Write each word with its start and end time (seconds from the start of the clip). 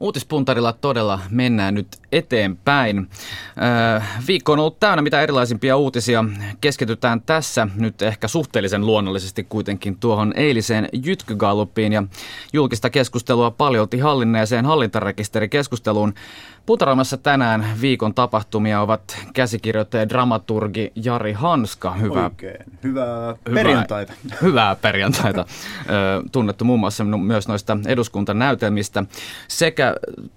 Uutispuntarilla 0.00 0.72
todella 0.72 1.20
mennään 1.30 1.74
nyt 1.74 1.88
eteenpäin. 2.12 3.08
Viikko 4.28 4.52
on 4.52 4.58
ollut 4.58 4.80
täynnä 4.80 5.02
mitä 5.02 5.22
erilaisimpia 5.22 5.76
uutisia. 5.76 6.24
Keskitytään 6.60 7.20
tässä 7.20 7.68
nyt 7.76 8.02
ehkä 8.02 8.28
suhteellisen 8.28 8.86
luonnollisesti 8.86 9.44
kuitenkin 9.44 9.98
tuohon 9.98 10.32
eiliseen 10.36 10.88
Jytkygallupiin 10.92 11.92
ja 11.92 12.02
julkista 12.52 12.90
keskustelua 12.90 13.50
paljolti 13.50 13.98
hallinneeseen 13.98 14.66
hallintarekisterikeskusteluun. 14.66 16.14
Puntaroimassa 16.66 17.16
tänään 17.16 17.66
viikon 17.80 18.14
tapahtumia 18.14 18.80
ovat 18.80 19.18
käsikirjoittaja 19.34 20.02
ja 20.02 20.08
dramaturgi 20.08 20.92
Jari 20.94 21.32
Hanska. 21.32 21.94
Hyvää, 21.94 22.24
Oikein. 22.24 22.64
hyvää 22.82 23.34
perjantaita. 23.54 24.12
Hyvää, 24.24 24.38
hyvää 24.42 24.74
perjantaita. 24.74 25.46
Tunnettu 26.32 26.64
muun 26.64 26.80
muassa 26.80 27.04
myös 27.04 27.48
noista 27.48 27.76
eduskuntanäytelmistä. 27.86 29.04
Sekä 29.48 29.85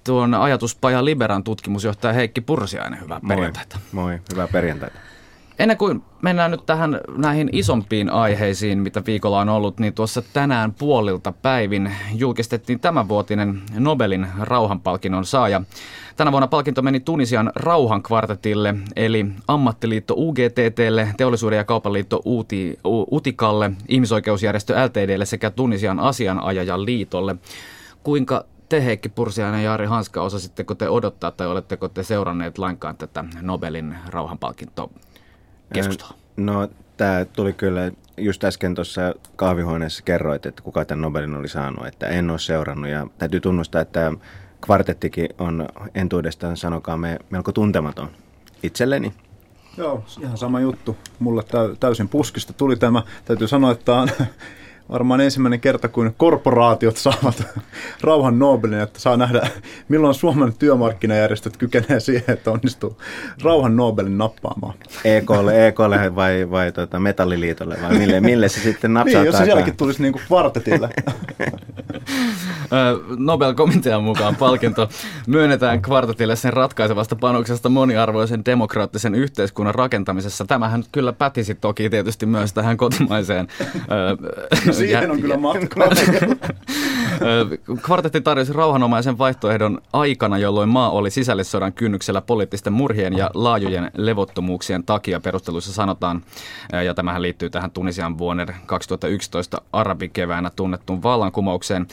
tuon 0.04 0.34
ajatuspaja 0.34 1.06
Liberan 1.06 1.44
tutkimusjohtaja 1.44 2.14
Heikki 2.14 2.42
Pursiainen. 2.42 3.02
Hyvää 3.02 3.20
perjantaita. 3.28 3.80
Moi, 3.92 4.04
moi 4.04 4.20
hyvää 4.32 4.48
perjantaita. 4.48 5.00
Ennen 5.60 5.78
kuin 5.78 6.04
mennään 6.22 6.52
nyt 6.52 6.66
tähän 6.66 7.00
näihin 7.18 7.50
isompiin 7.52 8.10
aiheisiin, 8.10 8.80
mitä 8.80 9.04
viikolla 9.06 9.40
on 9.40 9.50
ollut, 9.50 9.80
niin 9.80 9.94
tuossa 9.94 10.22
tänään 10.34 10.74
puolilta 10.74 11.32
päivin 11.32 11.92
julkistettiin 12.14 12.80
tämänvuotinen 12.80 13.62
Nobelin 13.78 14.28
rauhanpalkinnon 14.40 15.26
saaja. 15.26 15.62
Tänä 16.16 16.32
vuonna 16.32 16.48
palkinto 16.48 16.82
meni 16.82 17.00
Tunisian 17.00 17.52
rauhankvartetille, 17.56 18.76
eli 18.96 19.26
ammattiliitto 19.48 20.14
UGTTlle, 20.18 21.08
teollisuuden 21.18 21.58
ja 21.58 21.64
kaupanliitto 21.64 22.22
UTI, 22.26 22.80
UTIKalle, 23.12 23.72
ihmisoikeusjärjestö 23.88 24.86
LTDlle 24.86 25.26
sekä 25.26 25.50
Tunisian 25.50 26.00
asianajajan 26.00 26.86
liitolle. 26.86 27.36
Kuinka 28.04 28.46
te 28.70 28.86
Heikki 28.86 29.10
Pursiainen 29.10 29.64
ja 29.64 29.72
Jari 29.72 29.86
Hanska, 29.86 30.22
osasitteko 30.22 30.76
te 30.76 30.90
odottaa 30.90 31.32
tai 31.32 31.48
oletteko 31.48 31.90
te 31.90 32.04
seuranneet 32.04 32.58
lainkaan 32.58 32.98
tätä 32.98 33.26
Nobelin 33.42 33.96
rauhanpalkintoa 34.08 34.90
keskustelua? 35.74 36.14
No 36.38 36.70
tämä 36.98 37.26
tuli 37.26 37.54
kyllä, 37.54 37.92
just 38.18 38.44
äsken 38.44 38.76
tuossa 38.76 39.02
kahvihuoneessa 39.36 40.04
kerroit, 40.04 40.46
että 40.46 40.62
kuka 40.62 40.86
tämän 40.86 41.02
Nobelin 41.02 41.36
oli 41.36 41.48
saanut, 41.48 41.88
että 41.88 42.08
en 42.08 42.30
ole 42.30 42.40
seurannut 42.40 42.90
ja 42.90 43.08
täytyy 43.18 43.40
tunnustaa, 43.40 43.82
että 43.82 44.12
kvartettikin 44.66 45.30
on 45.38 45.68
entuudestaan 45.96 46.58
sanokaamme 46.58 47.20
melko 47.30 47.52
tuntematon 47.52 48.10
itselleni. 48.64 49.14
Joo, 49.78 50.04
ihan 50.22 50.38
sama 50.38 50.60
juttu. 50.60 50.98
Mulle 51.20 51.44
täysin 51.80 52.10
puskista 52.10 52.54
tuli 52.54 52.76
tämä. 52.76 53.04
Täytyy 53.26 53.48
sanoa, 53.48 53.72
että 53.72 53.86
tämä 53.86 54.02
on 54.02 54.10
varmaan 54.92 55.22
ensimmäinen 55.22 55.60
kerta, 55.60 55.88
kun 55.88 56.14
korporaatiot 56.18 56.98
saavat 57.08 57.44
rauhan 58.02 58.40
Nobelin, 58.40 58.80
että 58.80 59.00
saa 59.00 59.18
nähdä, 59.18 59.50
milloin 59.90 60.14
Suomen 60.14 60.54
työmarkkinajärjestöt 60.60 61.58
kykenee 61.58 62.00
siihen, 62.00 62.24
että 62.28 62.52
onnistuu 62.52 62.98
rauhan 63.44 63.76
Nobelin 63.76 64.18
nappaamaan. 64.18 64.74
EKlle, 65.04 65.68
EKlle 65.68 66.16
vai, 66.16 66.52
vai 66.52 66.72
tuota 66.72 67.00
Metalliliitolle 67.00 67.78
vai 67.82 67.98
mille, 67.98 68.20
mille 68.20 68.50
se 68.50 68.60
sitten 68.60 68.94
napsahtaa? 69.00 69.22
Niin, 69.22 69.26
jos 69.26 69.38
se 69.38 69.44
sielläkin 69.44 69.78
tulisi 69.78 70.02
niin 70.02 70.14
kuin 70.14 70.24
kvartetille. 70.28 70.90
Nobel-komitean 73.18 74.04
mukaan 74.04 74.36
palkinto 74.36 74.90
myönnetään 75.28 75.82
kvartetille 75.82 76.36
sen 76.36 76.54
ratkaisevasta 76.54 77.16
panoksesta 77.16 77.70
moniarvoisen 77.70 78.46
demokraattisen 78.46 79.16
yhteiskunnan 79.16 79.76
rakentamisessa. 79.76 80.46
Tämähän 80.46 80.84
kyllä 80.92 81.14
pätisi 81.14 81.56
toki 81.56 81.90
tietysti 81.90 82.26
myös 82.26 82.54
tähän 82.54 82.78
kotimaiseen 82.78 83.48
Siihen 84.80 85.12
on 85.12 85.22
kyllä 85.22 85.38
matkaa. 85.38 85.88
Kvartetti 87.86 88.22
tarjosi 88.22 88.54
rauhanomaisen 88.54 89.18
vaihtoehdon 89.18 89.82
aikana, 89.94 90.38
jolloin 90.38 90.70
maa 90.70 90.90
oli 90.90 91.12
sisällissodan 91.12 91.74
kynnyksellä 91.74 92.22
poliittisten 92.22 92.74
murhien 92.74 93.18
ja 93.18 93.32
laajojen 93.34 93.92
levottomuuksien 93.94 94.84
takia 94.84 95.20
perusteluissa 95.20 95.74
sanotaan, 95.74 96.24
ja 96.86 96.94
tämähän 96.94 97.22
liittyy 97.22 97.50
tähän 97.50 97.72
Tunisian 97.72 98.18
vuoden 98.18 98.48
2011 98.66 99.62
arabikeväänä 99.74 100.50
tunnettuun 100.56 101.04
vallankumoukseen. 101.04 101.88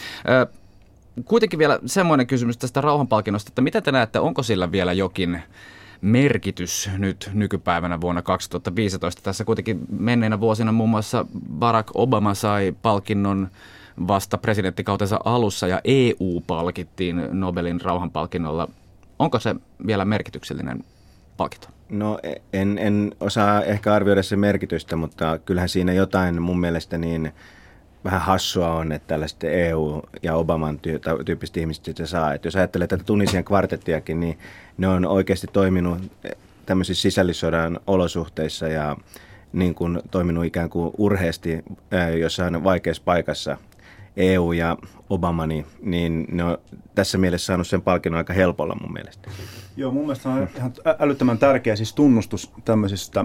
Kuitenkin 1.24 1.58
vielä 1.58 1.78
semmoinen 1.86 2.26
kysymys 2.26 2.58
tästä 2.58 2.80
rauhanpalkinnosta, 2.80 3.50
että 3.50 3.62
mitä 3.62 3.80
te 3.80 3.92
näette, 3.92 4.20
onko 4.20 4.42
sillä 4.42 4.72
vielä 4.72 4.92
jokin 4.92 5.42
merkitys 6.00 6.90
nyt 6.98 7.30
nykypäivänä 7.34 8.00
vuonna 8.00 8.22
2015. 8.22 9.22
Tässä 9.22 9.44
kuitenkin 9.44 9.80
menneinä 9.98 10.40
vuosina 10.40 10.72
muun 10.72 10.90
muassa 10.90 11.26
Barack 11.58 11.90
Obama 11.94 12.34
sai 12.34 12.74
palkinnon 12.82 13.48
vasta 14.08 14.38
presidenttikautensa 14.38 15.20
alussa 15.24 15.66
ja 15.66 15.80
EU 15.84 16.42
palkittiin 16.46 17.28
Nobelin 17.32 17.80
rauhanpalkinnolla. 17.80 18.68
Onko 19.18 19.38
se 19.38 19.54
vielä 19.86 20.04
merkityksellinen 20.04 20.84
palkinto? 21.36 21.68
No 21.90 22.18
en, 22.52 22.78
en 22.78 23.14
osaa 23.20 23.62
ehkä 23.62 23.94
arvioida 23.94 24.22
sen 24.22 24.38
merkitystä, 24.38 24.96
mutta 24.96 25.38
kyllähän 25.38 25.68
siinä 25.68 25.92
jotain 25.92 26.42
mun 26.42 26.60
mielestä 26.60 26.98
niin 26.98 27.32
vähän 28.04 28.20
hassua 28.20 28.72
on, 28.72 28.92
että 28.92 29.08
tällaiset 29.08 29.44
EU- 29.44 30.02
ja 30.22 30.34
Obaman 30.34 30.78
tyy- 30.78 31.00
tyyppiset 31.24 31.56
ihmiset 31.56 31.84
sitä 31.84 32.06
saa. 32.06 32.34
Että 32.34 32.46
jos 32.46 32.56
ajattelee 32.56 32.86
tätä 32.86 33.04
Tunisian 33.04 33.44
kvartettiakin, 33.44 34.20
niin 34.20 34.38
ne 34.78 34.88
on 34.88 35.06
oikeasti 35.06 35.46
toiminut 35.52 35.98
tämmöisissä 36.66 37.02
sisällissodan 37.02 37.80
olosuhteissa 37.86 38.68
ja 38.68 38.96
niin 39.52 39.74
kuin 39.74 40.02
toiminut 40.10 40.44
ikään 40.44 40.70
kuin 40.70 40.90
urheasti 40.98 41.64
jossain 42.20 42.64
vaikeassa 42.64 43.02
paikassa. 43.04 43.56
EU 44.16 44.52
ja 44.52 44.76
Obama, 45.10 45.46
niin, 45.46 45.66
niin 45.82 46.26
ne 46.30 46.44
on 46.44 46.58
tässä 46.94 47.18
mielessä 47.18 47.46
saanut 47.46 47.66
sen 47.66 47.82
palkinnon 47.82 48.18
aika 48.18 48.32
helpolla 48.32 48.76
mun 48.80 48.92
mielestä. 48.92 49.30
Joo, 49.76 49.92
mun 49.92 50.02
mielestä 50.02 50.28
on 50.28 50.48
ihan 50.56 50.72
älyttömän 50.98 51.38
tärkeä 51.38 51.76
siis 51.76 51.94
tunnustus 51.94 52.52
tämmöisistä 52.64 53.24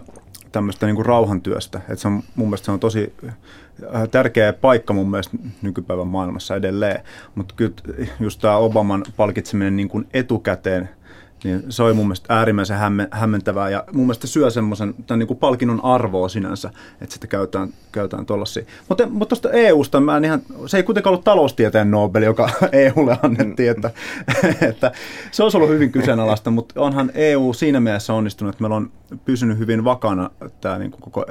tämmöistä 0.52 0.86
niin 0.86 0.96
kuin 0.96 1.06
rauhantyöstä. 1.06 1.78
Että 1.78 1.96
se 1.96 2.08
on, 2.08 2.24
mun 2.36 2.48
mielestä 2.48 2.66
se 2.66 2.72
on 2.72 2.80
tosi 2.80 3.14
äh, 3.28 4.10
tärkeä 4.12 4.54
paikka 4.54 4.94
mun 4.94 5.12
mielestä 5.12 5.38
nykypäivän 5.62 6.08
maailmassa 6.08 6.56
edelleen. 6.56 7.04
Mutta 7.36 7.54
kyllä 7.58 7.74
just 8.20 8.42
tämä 8.42 8.58
Obaman 8.58 9.06
palkitseminen 9.18 9.76
niin 9.76 9.90
kuin 9.90 10.08
etukäteen– 10.14 10.90
niin 11.44 11.64
se 11.70 11.84
oli 11.84 11.94
mun 11.94 12.06
mielestä 12.06 12.36
äärimmäisen 12.36 12.78
hämmentävää 13.12 13.70
ja 13.70 13.84
mun 13.94 14.06
mielestä 14.06 14.28
syö 14.28 14.50
semmoisen 14.50 14.94
tämän 15.08 15.20
niin 15.20 15.28
kuin 15.28 15.38
palkinnon 15.38 15.86
arvoa 15.86 16.30
sinänsä, 16.30 16.70
että 17.02 17.14
sitä 17.14 17.28
käytetään, 17.28 17.70
käytetään 17.92 18.26
tuollaisia. 18.26 18.64
Mutta, 18.90 19.08
mutta 19.08 19.36
tuosta 19.36 19.52
EUsta, 19.52 20.00
mä 20.00 20.18
en 20.18 20.26
ihan, 20.26 20.42
se 20.66 20.78
ei 20.78 20.84
kuitenkaan 20.84 21.12
ollut 21.12 21.24
taloustieteen 21.24 21.92
Nobel, 21.92 22.24
joka 22.24 22.50
EUlle 22.72 23.18
annettiin, 23.24 23.72
että, 23.72 23.92
että 24.70 24.92
se 25.32 25.44
olisi 25.44 25.58
ollut 25.58 25.70
hyvin 25.70 25.92
kyseenalaista, 25.92 26.52
mutta 26.52 26.82
onhan 26.82 27.12
EU 27.14 27.54
siinä 27.54 27.80
mielessä 27.80 28.14
onnistunut, 28.14 28.56
että 28.56 28.64
meillä 28.64 28.76
on 28.76 28.92
pysynyt 29.26 29.58
hyvin 29.58 29.84
vakana 29.84 30.30
tämä 30.62 30.80
niin 30.80 30.92
kuin 30.92 31.02
koko 31.02 31.26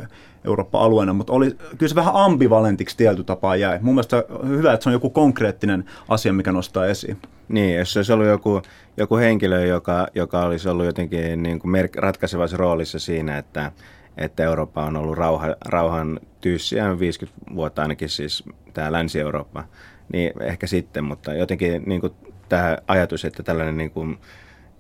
Eurooppa-alueena, 0.44 1.12
mutta 1.12 1.32
oli, 1.32 1.56
kyllä 1.78 1.88
se 1.88 1.94
vähän 1.94 2.14
ambivalentiksi 2.14 2.96
tietyllä 2.96 3.24
tapaa 3.24 3.56
jäi. 3.56 3.78
Mun 3.82 3.94
mielestä 3.94 4.24
hyvä, 4.46 4.72
että 4.72 4.84
se 4.84 4.88
on 4.88 4.92
joku 4.92 5.10
konkreettinen 5.10 5.84
asia, 6.08 6.32
mikä 6.32 6.52
nostaa 6.52 6.86
esiin. 6.86 7.16
Niin, 7.50 7.76
jos 7.76 7.92
se 7.92 7.98
olisi 7.98 8.12
ollut 8.12 8.26
joku, 8.26 8.62
joku 8.96 9.16
henkilö, 9.16 9.66
joka, 9.66 10.06
joka 10.14 10.42
olisi 10.42 10.68
ollut 10.68 10.86
jotenkin 10.86 11.42
niin 11.42 11.58
kuin 11.58 11.72
merk- 11.72 12.00
ratkaisevassa 12.00 12.56
roolissa 12.56 12.98
siinä, 12.98 13.38
että, 13.38 13.72
että 14.16 14.42
Eurooppa 14.42 14.84
on 14.84 14.96
ollut 14.96 15.18
rauha, 15.18 15.56
rauhan 15.64 16.20
tyyssiä 16.40 16.98
50 16.98 17.40
vuotta 17.54 17.82
ainakin 17.82 18.08
siis 18.08 18.44
tämä 18.72 18.92
Länsi-Eurooppa, 18.92 19.64
niin 20.12 20.42
ehkä 20.42 20.66
sitten, 20.66 21.04
mutta 21.04 21.34
jotenkin 21.34 21.82
niin 21.86 22.00
kuin 22.00 22.12
tämä 22.48 22.78
ajatus, 22.88 23.24
että 23.24 23.42
tällainen 23.42 23.76
niin 23.76 23.90
kuin 23.90 24.18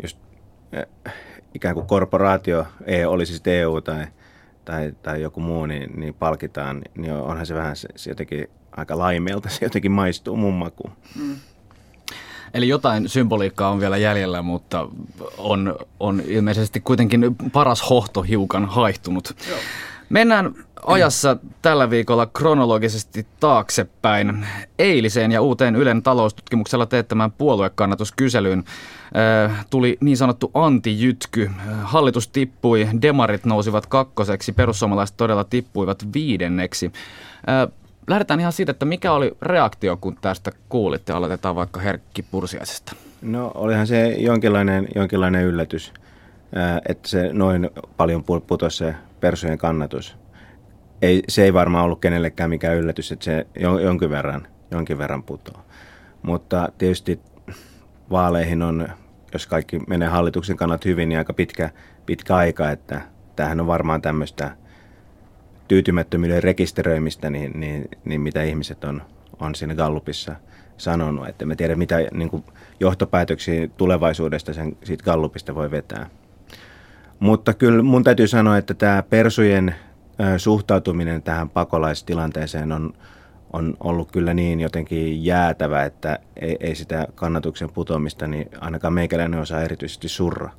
just, 0.02 0.18
äh, 1.06 1.14
ikään 1.54 1.74
kuin 1.74 1.86
korporaatio, 1.86 2.66
ei 2.86 3.04
olisi 3.04 3.32
sitten 3.32 3.54
EU 3.54 3.80
tai 3.80 4.06
tai, 4.64 4.92
tai 5.02 5.22
joku 5.22 5.40
muu, 5.40 5.66
niin, 5.66 6.00
niin 6.00 6.14
palkitaan, 6.14 6.82
niin 6.94 7.12
onhan 7.12 7.46
se 7.46 7.54
vähän 7.54 7.76
se, 7.76 7.88
se 7.96 8.10
jotenkin 8.10 8.50
aika 8.72 8.98
laimeelta, 8.98 9.48
se 9.48 9.64
jotenkin 9.64 9.92
maistuu 9.92 10.36
mun 10.36 10.54
makuun. 10.54 10.92
Mm. 11.16 11.36
Eli 12.54 12.68
jotain 12.68 13.08
symboliikkaa 13.08 13.70
on 13.70 13.80
vielä 13.80 13.96
jäljellä, 13.96 14.42
mutta 14.42 14.88
on, 15.38 15.76
on 16.00 16.22
ilmeisesti 16.26 16.80
kuitenkin 16.80 17.36
paras 17.52 17.90
hohto 17.90 18.22
hiukan 18.22 18.64
haihtunut. 18.64 19.34
Joo. 19.48 19.58
Mennään 20.08 20.54
ajassa 20.86 21.36
tällä 21.62 21.90
viikolla 21.90 22.26
kronologisesti 22.26 23.26
taaksepäin 23.40 24.46
eiliseen 24.78 25.32
ja 25.32 25.42
uuteen 25.42 25.76
Ylen 25.76 26.02
taloustutkimuksella 26.02 26.86
teettämään 26.86 27.32
puoluekannatuskyselyyn 27.32 28.64
tuli 29.70 29.98
niin 30.00 30.16
sanottu 30.16 30.50
antijytky. 30.54 31.50
Hallitus 31.82 32.28
tippui, 32.28 32.88
demarit 33.02 33.44
nousivat 33.44 33.86
kakkoseksi, 33.86 34.52
perussuomalaiset 34.52 35.16
todella 35.16 35.44
tippuivat 35.44 36.06
viidenneksi. 36.14 36.92
Lähdetään 38.08 38.40
ihan 38.40 38.52
siitä, 38.52 38.70
että 38.70 38.84
mikä 38.84 39.12
oli 39.12 39.36
reaktio, 39.42 39.96
kun 39.96 40.16
tästä 40.20 40.50
kuulitte. 40.68 41.12
Aloitetaan 41.12 41.56
vaikka 41.56 41.80
Herkki 41.80 42.22
Pursiaisesta. 42.22 42.96
No 43.22 43.52
olihan 43.54 43.86
se 43.86 44.08
jonkinlainen, 44.08 44.88
jonkinlainen 44.94 45.44
yllätys, 45.44 45.92
että 46.88 47.08
se 47.08 47.30
noin 47.32 47.70
paljon 47.96 48.24
putosi 48.24 48.76
se 48.76 48.94
persojen 49.20 49.58
kannatus. 49.58 50.16
Ei, 51.02 51.22
se 51.28 51.44
ei 51.44 51.54
varmaan 51.54 51.84
ollut 51.84 52.00
kenellekään 52.00 52.50
mikään 52.50 52.76
yllätys, 52.76 53.12
että 53.12 53.24
se 53.24 53.46
jonkin 53.82 54.10
verran, 54.10 54.46
jonkin 54.70 54.98
verran 54.98 55.22
putoaa. 55.22 55.64
Mutta 56.22 56.68
tietysti 56.78 57.20
vaaleihin 58.10 58.62
on, 58.62 58.88
jos 59.32 59.46
kaikki 59.46 59.78
menee 59.78 60.08
hallituksen 60.08 60.56
kannalta 60.56 60.88
hyvin, 60.88 61.08
niin 61.08 61.18
aika 61.18 61.32
pitkä, 61.32 61.70
pitkä 62.06 62.36
aika, 62.36 62.70
että 62.70 63.00
tämähän 63.36 63.60
on 63.60 63.66
varmaan 63.66 64.02
tämmöistä 64.02 64.56
tyytymättömyyden 65.70 66.42
rekisteröimistä, 66.42 67.30
niin, 67.30 67.60
niin, 67.60 67.88
niin 68.04 68.20
mitä 68.20 68.42
ihmiset 68.42 68.84
on, 68.84 69.02
on 69.40 69.54
siinä 69.54 69.74
Gallupissa 69.74 70.36
sanonut. 70.76 71.28
Että 71.28 71.46
me 71.46 71.56
tiedä, 71.56 71.76
mitä 71.76 71.96
niin 72.14 72.30
kuin 72.30 72.44
johtopäätöksiä 72.80 73.68
tulevaisuudesta 73.76 74.52
sen, 74.52 74.76
siitä 74.84 75.04
Gallupista 75.04 75.54
voi 75.54 75.70
vetää. 75.70 76.10
Mutta 77.20 77.54
kyllä 77.54 77.82
mun 77.82 78.04
täytyy 78.04 78.28
sanoa, 78.28 78.56
että 78.58 78.74
tämä 78.74 79.02
Persujen 79.02 79.74
suhtautuminen 80.36 81.22
tähän 81.22 81.48
pakolaistilanteeseen 81.48 82.72
on, 82.72 82.92
on 83.52 83.76
ollut 83.80 84.12
kyllä 84.12 84.34
niin 84.34 84.60
jotenkin 84.60 85.24
jäätävä, 85.24 85.84
että 85.84 86.18
ei, 86.36 86.56
ei 86.60 86.74
sitä 86.74 87.06
kannatuksen 87.14 87.70
putoamista 87.70 88.26
niin 88.26 88.48
ainakaan 88.60 88.92
meikäläinen 88.92 89.40
osaa 89.40 89.62
erityisesti 89.62 90.08
surra. 90.08 90.50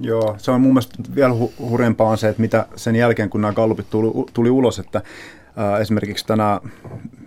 Joo, 0.00 0.34
se 0.38 0.50
on 0.50 0.60
mun 0.60 0.72
mielestä 0.72 1.14
vielä 1.14 1.34
hu- 1.34 1.64
hurjempaa 1.68 2.08
on 2.10 2.18
se, 2.18 2.28
että 2.28 2.40
mitä 2.42 2.66
sen 2.76 2.96
jälkeen, 2.96 3.30
kun 3.30 3.40
nämä 3.40 3.52
gallupit 3.52 3.90
tuli, 3.90 4.26
tuli 4.34 4.50
ulos, 4.50 4.78
että 4.78 5.02
ää, 5.56 5.78
esimerkiksi 5.78 6.26
tänään 6.26 6.60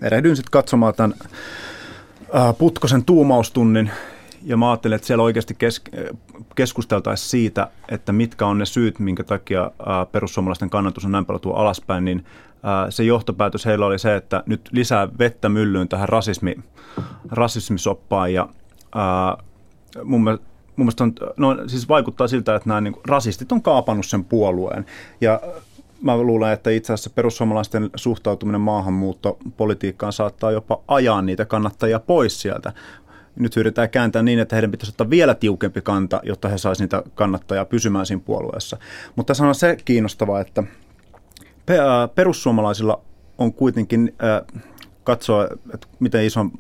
erehdyin 0.02 0.36
sitten 0.36 0.52
katsomaan 0.52 0.94
tämän 0.94 1.14
ää, 2.34 2.54
Putkosen 2.54 3.06
tuumaustunnin, 3.06 3.92
ja 4.44 4.58
mä 4.58 4.72
ajattelin, 4.72 4.96
että 4.96 5.08
siellä 5.08 5.24
oikeasti 5.24 5.54
kes- 5.54 5.82
keskusteltaisiin 6.56 7.30
siitä, 7.30 7.68
että 7.90 8.12
mitkä 8.12 8.46
on 8.46 8.58
ne 8.58 8.66
syyt, 8.66 9.00
minkä 9.00 9.24
takia 9.24 9.72
ää, 9.86 10.06
perussuomalaisten 10.06 10.70
kannatus 10.70 11.06
on 11.06 11.12
näin 11.12 11.26
paljon 11.26 11.42
tuo 11.42 11.54
alaspäin, 11.54 12.06
niin 12.06 12.26
ää, 12.64 12.92
se 12.92 13.04
johtopäätös 13.04 13.66
heillä 13.66 13.86
oli 13.86 14.00
se, 14.00 14.16
että 14.16 14.44
nyt 14.46 14.70
lisää 14.72 15.08
vettä 15.20 15.50
myllyyn 15.50 15.90
tähän 15.90 16.10
rasismi, 16.10 16.56
rasismisoppaan 17.32 18.34
ja 18.34 18.50
ää, 18.96 19.38
mun 20.04 20.24
mielestä 20.24 20.53
mun 20.76 20.86
mielestä 20.86 21.04
on, 21.04 21.14
no, 21.38 21.58
siis 21.68 21.90
vaikuttaa 21.90 22.28
siltä, 22.28 22.56
että 22.56 22.70
nämä 22.70 22.82
niin 22.82 22.94
kuin, 22.94 23.06
rasistit 23.06 23.52
on 23.52 23.62
kaapannut 23.62 24.06
sen 24.06 24.26
puolueen. 24.26 24.86
Ja 25.22 25.42
mä 26.02 26.18
luulen, 26.18 26.54
että 26.54 26.70
itse 26.70 26.94
asiassa 26.94 27.10
perussuomalaisten 27.10 27.90
suhtautuminen 27.96 28.62
maahanmuuttopolitiikkaan 28.62 30.14
saattaa 30.14 30.52
jopa 30.52 30.82
ajaa 30.88 31.22
niitä 31.22 31.46
kannattajia 31.46 32.00
pois 32.00 32.42
sieltä. 32.42 32.74
Nyt 33.36 33.58
yritetään 33.58 33.90
kääntää 33.90 34.24
niin, 34.24 34.40
että 34.40 34.56
heidän 34.56 34.72
pitäisi 34.72 34.92
ottaa 34.92 35.10
vielä 35.10 35.36
tiukempi 35.36 35.82
kanta, 35.82 36.22
jotta 36.24 36.50
he 36.50 36.58
saisivat 36.58 36.92
niitä 36.92 37.10
kannattajia 37.16 37.66
pysymään 37.66 38.06
siinä 38.06 38.24
puolueessa. 38.26 38.78
Mutta 39.16 39.32
tässä 39.32 39.48
on 39.48 39.56
se 39.56 39.78
kiinnostavaa, 39.86 40.42
että 40.42 40.64
perussuomalaisilla 42.16 43.02
on 43.38 43.54
kuitenkin 43.54 44.16
katsoa, 45.04 45.48
että 45.74 45.88
miten 46.00 46.26
ison, 46.26 46.52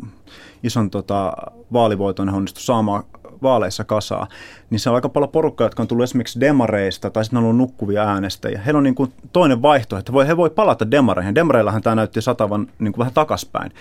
ison 0.63 0.89
tota, 0.89 1.33
vaalivoiton 1.74 2.30
he 2.30 2.36
onnistu 2.36 2.59
saamaan 2.59 3.04
vaaleissa 3.44 3.84
kasaa, 3.84 4.28
niin 4.69 4.80
se 4.80 4.90
on 4.90 4.95
aika 4.95 5.10
paljon 5.10 5.30
porukkaa, 5.30 5.66
jotka 5.66 5.84
on 5.84 5.88
tullut 5.88 6.04
esimerkiksi 6.04 6.40
demareista 6.40 7.10
tai 7.10 7.25
sitten 7.25 7.38
on 7.38 7.44
ollut 7.44 7.57
nukkuvia 7.57 8.04
äänestäjiä. 8.04 8.62
Heillä 8.62 8.78
on 8.78 8.84
niin 8.84 8.95
kuin 8.95 9.13
toinen 9.34 9.62
vaihtoehto, 9.62 10.00
että 10.00 10.13
voi, 10.13 10.28
he 10.28 10.38
voi 10.38 10.50
palata 10.50 10.92
demareihin. 10.92 11.36
Demareillahan 11.36 11.81
tämä 11.81 11.95
näytti 11.95 12.22
satavan 12.22 12.68
niin 12.80 12.94
kuin 12.94 13.00
vähän 13.00 13.13
takaspäin. 13.13 13.72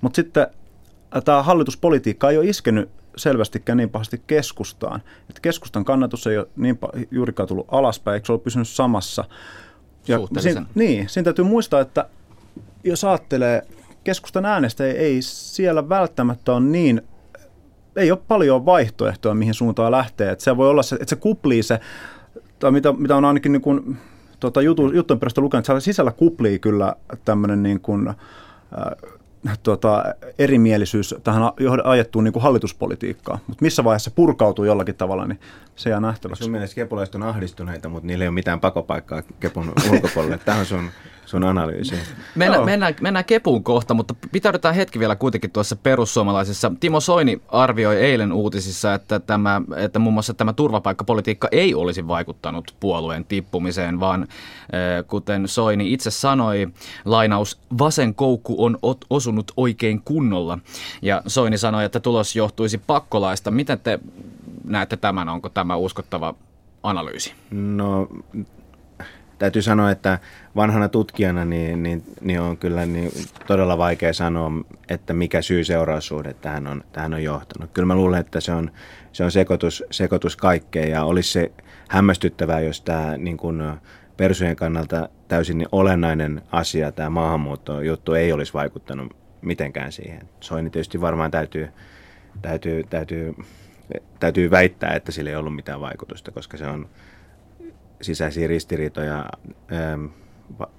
Mutta 0.00 0.16
sitten 0.16 0.46
äh, 1.16 1.22
tämä 1.24 1.42
hallituspolitiikka 1.42 2.30
ei 2.30 2.38
ole 2.38 2.46
iskenyt 2.46 2.90
selvästikään 3.16 3.76
niin 3.76 3.90
pahasti 3.90 4.22
keskustaan. 4.26 5.02
Että 5.28 5.40
keskustan 5.42 5.84
kannatus 5.84 6.26
ei 6.26 6.38
ole 6.38 6.48
niin 6.56 6.78
juurikaan 7.10 7.48
tullut 7.48 7.66
alaspäin, 7.70 8.14
eikö 8.14 8.26
se 8.26 8.32
ole 8.32 8.40
pysynyt 8.40 8.68
samassa. 8.68 9.24
Ja 10.08 10.18
siinä, 10.40 10.66
niin, 10.74 11.08
siinä 11.08 11.24
täytyy 11.24 11.44
muistaa, 11.44 11.80
että 11.80 12.06
jos 12.84 13.04
ajattelee, 13.04 13.62
keskustan 14.04 14.44
äänestäjä 14.44 14.92
ei 14.92 15.22
siellä 15.22 15.88
välttämättä 15.88 16.52
ole 16.52 16.60
niin 16.60 17.02
ei 17.96 18.10
ole 18.10 18.18
paljon 18.28 18.66
vaihtoehtoja, 18.66 19.34
mihin 19.34 19.54
suuntaan 19.54 19.92
lähtee. 19.92 20.30
Että 20.30 20.44
se 20.44 20.56
voi 20.56 20.68
olla 20.68 20.82
se, 20.82 20.96
että 20.96 21.10
se 21.10 21.16
kuplii 21.16 21.62
se, 21.62 21.80
tai 22.58 22.70
mitä, 22.70 22.92
mitä 22.92 23.16
on 23.16 23.24
ainakin 23.24 23.52
niin 23.52 23.62
kuin, 23.62 23.96
tota, 24.40 24.62
jutu, 24.62 24.92
juttujen 24.92 25.20
perästä 25.20 25.40
lukenut, 25.40 25.68
että 25.68 25.80
sisällä 25.80 26.12
kuplii 26.12 26.58
kyllä 26.58 26.96
tämmöinen 27.24 27.62
niin 27.62 27.80
kuin, 27.80 28.08
äh, 28.08 29.58
tota, 29.62 30.04
erimielisyys 30.38 31.14
tähän 31.24 31.42
ajettuun 31.84 32.24
niin 32.24 32.32
kuin 32.32 32.42
hallituspolitiikkaan. 32.42 33.38
Mutta 33.46 33.62
missä 33.62 33.84
vaiheessa 33.84 34.10
se 34.10 34.14
purkautuu 34.14 34.64
jollakin 34.64 34.94
tavalla, 34.94 35.26
niin 35.26 35.40
se 35.76 35.90
jää 35.90 36.00
nähtäväksi. 36.00 36.44
Sun 36.44 36.52
mielestä 36.52 36.74
kepulaiset 36.74 37.14
on 37.14 37.22
ahdistuneita, 37.22 37.88
mutta 37.88 38.06
niillä 38.06 38.24
ei 38.24 38.28
ole 38.28 38.34
mitään 38.34 38.60
pakopaikkaa 38.60 39.22
kepun 39.40 39.72
ulkopuolelle. 39.90 40.38
Tähän 40.38 40.60
on 40.60 40.66
sun 40.66 40.90
sun 41.26 41.44
analyysi. 41.44 41.94
Mennään, 42.34 42.64
mennään, 42.64 42.94
mennään 43.00 43.24
kepuun 43.24 43.64
kohta, 43.64 43.94
mutta 43.94 44.14
pitäydytään 44.32 44.74
hetki 44.74 44.98
vielä 44.98 45.16
kuitenkin 45.16 45.50
tuossa 45.50 45.76
perussuomalaisessa. 45.76 46.72
Timo 46.80 47.00
Soini 47.00 47.42
arvioi 47.48 47.96
eilen 47.96 48.32
uutisissa, 48.32 48.94
että, 48.94 49.20
tämä, 49.20 49.62
että 49.76 49.98
muun 49.98 50.12
muassa 50.12 50.34
tämä 50.34 50.52
turvapaikkapolitiikka 50.52 51.48
ei 51.52 51.74
olisi 51.74 52.08
vaikuttanut 52.08 52.74
puolueen 52.80 53.24
tippumiseen, 53.24 54.00
vaan 54.00 54.26
kuten 55.06 55.48
Soini 55.48 55.92
itse 55.92 56.10
sanoi, 56.10 56.68
lainaus, 57.04 57.58
vasen 57.78 58.14
koukku 58.14 58.64
on 58.64 58.78
osunut 59.10 59.52
oikein 59.56 60.02
kunnolla. 60.04 60.58
Ja 61.02 61.22
Soini 61.26 61.58
sanoi, 61.58 61.84
että 61.84 62.00
tulos 62.00 62.36
johtuisi 62.36 62.78
pakkolaista. 62.78 63.50
Miten 63.50 63.80
te 63.80 63.98
näette 64.64 64.96
tämän? 64.96 65.28
Onko 65.28 65.48
tämä 65.48 65.76
uskottava 65.76 66.34
analyysi? 66.82 67.32
No 67.50 68.08
täytyy 69.42 69.62
sanoa, 69.62 69.90
että 69.90 70.18
vanhana 70.56 70.88
tutkijana 70.88 71.44
niin, 71.44 71.82
niin, 71.82 72.02
niin 72.20 72.40
on 72.40 72.58
kyllä 72.58 72.86
niin 72.86 73.12
todella 73.46 73.78
vaikea 73.78 74.12
sanoa, 74.12 74.50
että 74.88 75.12
mikä 75.12 75.42
syy-seuraussuhde 75.42 76.34
tähän 76.34 76.66
on, 76.66 76.84
tähän 76.92 77.14
on 77.14 77.22
johtanut. 77.22 77.70
Kyllä 77.72 77.86
mä 77.86 77.94
luulen, 77.94 78.20
että 78.20 78.40
se 78.40 78.52
on, 78.52 78.70
se 79.12 79.24
on 79.24 79.30
sekoitus, 79.30 79.84
sekoitus 79.90 80.36
kaikkeen 80.36 80.90
ja 80.90 81.04
olisi 81.04 81.32
se 81.32 81.52
hämmästyttävää, 81.88 82.60
jos 82.60 82.80
tämä 82.80 83.16
niin 83.16 83.36
kuin 83.36 83.62
persujen 84.16 84.56
kannalta 84.56 85.08
täysin 85.28 85.66
olennainen 85.72 86.42
asia, 86.52 86.92
tämä 86.92 87.10
maahanmuutto-juttu 87.10 88.14
ei 88.14 88.32
olisi 88.32 88.54
vaikuttanut 88.54 89.16
mitenkään 89.40 89.92
siihen. 89.92 90.28
Soini 90.40 90.70
tietysti 90.70 91.00
varmaan 91.00 91.30
täytyy, 91.30 91.68
täytyy, 92.42 92.84
täytyy, 92.90 93.34
täytyy 94.20 94.50
väittää, 94.50 94.94
että 94.94 95.12
sillä 95.12 95.30
ei 95.30 95.36
ollut 95.36 95.54
mitään 95.54 95.80
vaikutusta, 95.80 96.30
koska 96.30 96.56
se 96.56 96.66
on, 96.66 96.88
sisäisiä 98.02 98.46
ristiriitoja 98.46 99.24
ähm, 99.72 100.06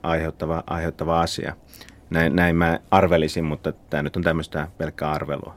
aiheuttava, 0.03 0.63
aiheuttava 0.67 1.21
asia. 1.21 1.55
Näin, 2.09 2.35
näin 2.35 2.55
mä 2.55 2.79
arvelisin, 2.91 3.43
mutta 3.43 3.73
tämä 3.89 4.03
nyt 4.03 4.15
on 4.15 4.23
tämmöistä 4.23 4.67
pelkkää 4.77 5.11
arvelua. 5.11 5.55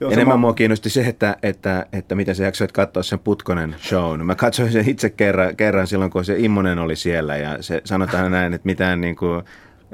Joo, 0.00 0.10
Enemmän 0.10 0.32
sama... 0.32 0.40
mua 0.40 0.54
kiinnosti 0.54 0.90
se, 0.90 1.00
että, 1.00 1.36
että, 1.42 1.86
että 1.92 2.14
mitä 2.14 2.34
sä 2.34 2.44
jaksoit 2.44 2.72
katsoa 2.72 3.02
sen 3.02 3.18
Putkonen 3.18 3.76
shown. 3.88 4.26
Mä 4.26 4.34
katsoin 4.34 4.72
sen 4.72 4.88
itse 4.88 5.10
kerran, 5.10 5.56
kerran 5.56 5.86
silloin, 5.86 6.10
kun 6.10 6.24
se 6.24 6.34
Immonen 6.38 6.78
oli 6.78 6.96
siellä 6.96 7.36
ja 7.36 7.62
se 7.62 7.80
sanotaan 7.84 8.30
näin, 8.30 8.52
että 8.52 8.66
mitään 8.66 9.00
niin 9.00 9.16
kuin, 9.16 9.42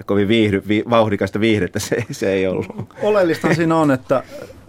kovin 0.06 0.28
viihdy, 0.28 0.62
vi, 0.68 0.84
vauhdikasta 0.90 1.40
viihdettä 1.40 1.78
se, 1.78 2.04
se 2.10 2.32
ei 2.32 2.46
ollut. 2.46 2.66
Oleellista 3.02 3.54
siinä 3.54 3.76
on, 3.76 3.90
että 3.90 4.22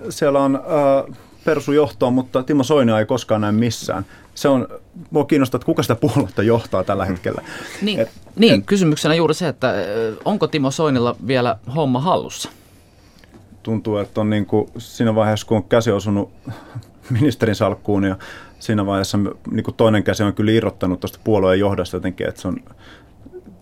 siellä 0.09 0.39
on 0.39 0.55
äh, 0.55 1.17
persujohtoa, 1.45 2.11
mutta 2.11 2.43
Timo 2.43 2.63
Soini 2.63 2.91
ei 2.91 3.05
koskaan 3.05 3.41
näe 3.41 3.51
missään 3.51 4.05
se 4.39 4.47
on, 4.47 4.67
mua 5.11 5.25
kiinnostaa, 5.25 5.57
että 5.57 5.65
kuka 5.65 5.81
sitä 5.81 5.95
puoluetta 5.95 6.43
johtaa 6.43 6.83
tällä 6.83 7.05
hetkellä. 7.05 7.41
Niin, 7.81 7.99
et, 7.99 8.09
niin 8.35 8.53
et, 8.53 8.65
kysymyksenä 8.65 9.15
juuri 9.15 9.33
se, 9.33 9.47
että 9.47 9.73
onko 10.25 10.47
Timo 10.47 10.71
Soinilla 10.71 11.15
vielä 11.27 11.57
homma 11.75 11.99
hallussa? 11.99 12.49
Tuntuu, 13.63 13.97
että 13.97 14.21
on 14.21 14.29
niin 14.29 14.45
kuin 14.45 14.69
siinä 14.77 15.15
vaiheessa, 15.15 15.47
kun 15.47 15.57
on 15.57 15.63
käsi 15.63 15.91
osunut 15.91 16.31
ministerin 17.19 17.55
salkkuun 17.55 18.03
ja 18.03 18.17
siinä 18.59 18.85
vaiheessa 18.85 19.17
niin 19.51 19.63
kuin 19.63 19.75
toinen 19.75 20.03
käsi 20.03 20.23
on 20.23 20.33
kyllä 20.33 20.51
irrottanut 20.51 20.99
tuosta 20.99 21.19
puolueen 21.23 21.59
johdosta 21.59 21.97
jotenkin, 21.97 22.27
että 22.27 22.41
se 22.41 22.47
on 22.47 22.57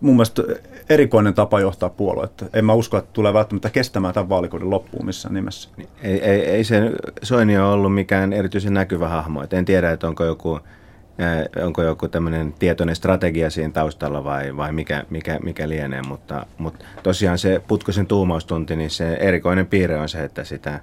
mun 0.01 0.15
mielestä 0.15 0.43
erikoinen 0.89 1.33
tapa 1.33 1.59
johtaa 1.59 1.89
puoluetta. 1.89 2.45
En 2.53 2.65
mä 2.65 2.73
usko, 2.73 2.97
että 2.97 3.09
tulee 3.13 3.33
välttämättä 3.33 3.69
kestämään 3.69 4.13
tämän 4.13 4.29
vaalikauden 4.29 4.69
loppuun 4.69 5.05
missään 5.05 5.35
nimessä. 5.35 5.69
Ei, 6.01 6.21
ei, 6.21 6.45
ei 6.45 6.63
se 6.63 6.91
Soini 7.23 7.57
ole 7.57 7.73
ollut 7.73 7.93
mikään 7.93 8.33
erityisen 8.33 8.73
näkyvä 8.73 9.07
hahmo. 9.07 9.43
Et 9.43 9.53
en 9.53 9.65
tiedä, 9.65 9.91
että 9.91 10.07
onko 10.07 10.25
joku, 10.25 10.59
eh, 11.19 11.63
onko 11.65 11.83
joku 11.83 12.07
tämmöinen 12.07 12.53
tietoinen 12.59 12.95
strategia 12.95 13.49
siinä 13.49 13.73
taustalla 13.73 14.23
vai, 14.23 14.57
vai 14.57 14.71
mikä, 14.71 15.03
mikä, 15.09 15.39
mikä 15.43 15.69
lienee, 15.69 16.01
mutta, 16.01 16.45
mutta 16.57 16.85
tosiaan 17.03 17.37
se 17.37 17.61
Putkosen 17.67 18.07
tuumaustunti, 18.07 18.75
niin 18.75 18.89
se 18.89 19.13
erikoinen 19.13 19.67
piirre 19.67 19.99
on 19.99 20.09
se, 20.09 20.23
että 20.23 20.43
sitä 20.43 20.79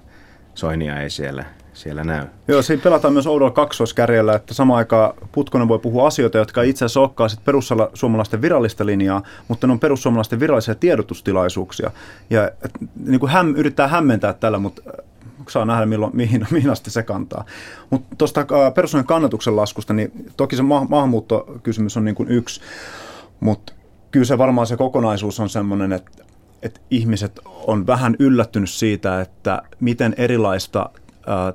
Soinia 0.53 1.01
ei 1.01 1.09
siellä 1.09 1.45
siellä 1.75 2.03
näy. 2.03 2.25
Joo, 2.47 2.61
siinä 2.61 2.83
pelataan 2.83 3.13
myös 3.13 3.27
oudolla 3.27 3.51
kaksoiskärjellä, 3.51 4.35
että 4.35 4.53
samaan 4.53 4.77
aikaan 4.77 5.13
Putkonen 5.31 5.67
voi 5.67 5.79
puhua 5.79 6.07
asioita, 6.07 6.37
jotka 6.37 6.61
itse 6.61 6.85
asiassa 6.85 6.99
olekaan 6.99 7.29
sit 7.29 7.45
perussuomalaisten 7.45 8.41
virallista 8.41 8.85
linjaa, 8.85 9.23
mutta 9.47 9.67
ne 9.67 9.73
on 9.73 9.79
perussuomalaisten 9.79 10.39
virallisia 10.39 10.75
tiedotustilaisuuksia. 10.75 11.91
Ja 12.29 12.47
et, 12.47 12.71
niin 13.05 13.19
kuin 13.19 13.31
häm, 13.31 13.55
yrittää 13.55 13.87
hämmentää 13.87 14.33
tällä, 14.33 14.59
mutta 14.59 14.81
äh, 14.87 15.05
saa 15.49 15.65
nähdä, 15.65 15.85
milloin, 15.85 16.15
mihin, 16.15 16.47
mihin 16.51 16.69
asti 16.69 16.91
se 16.91 17.03
kantaa. 17.03 17.45
Mutta 17.89 18.15
tuosta 18.17 18.41
äh, 18.41 18.47
perussuomalaisen 18.73 19.07
kannatuksen 19.07 19.55
laskusta, 19.55 19.93
niin 19.93 20.11
toki 20.37 20.55
se 20.55 20.61
ma- 20.63 20.87
maahanmuuttokysymys 20.89 21.97
on 21.97 22.05
niin 22.05 22.15
kuin 22.15 22.29
yksi, 22.29 22.61
mutta 23.39 23.73
kyllä 24.11 24.25
se 24.25 24.37
varmaan 24.37 24.67
se 24.67 24.77
kokonaisuus 24.77 25.39
on 25.39 25.49
sellainen, 25.49 25.93
että 25.93 26.25
että 26.63 26.79
ihmiset 26.91 27.39
on 27.67 27.87
vähän 27.87 28.15
yllättynyt 28.19 28.69
siitä, 28.69 29.21
että 29.21 29.61
miten 29.79 30.15
erilaista 30.17 30.89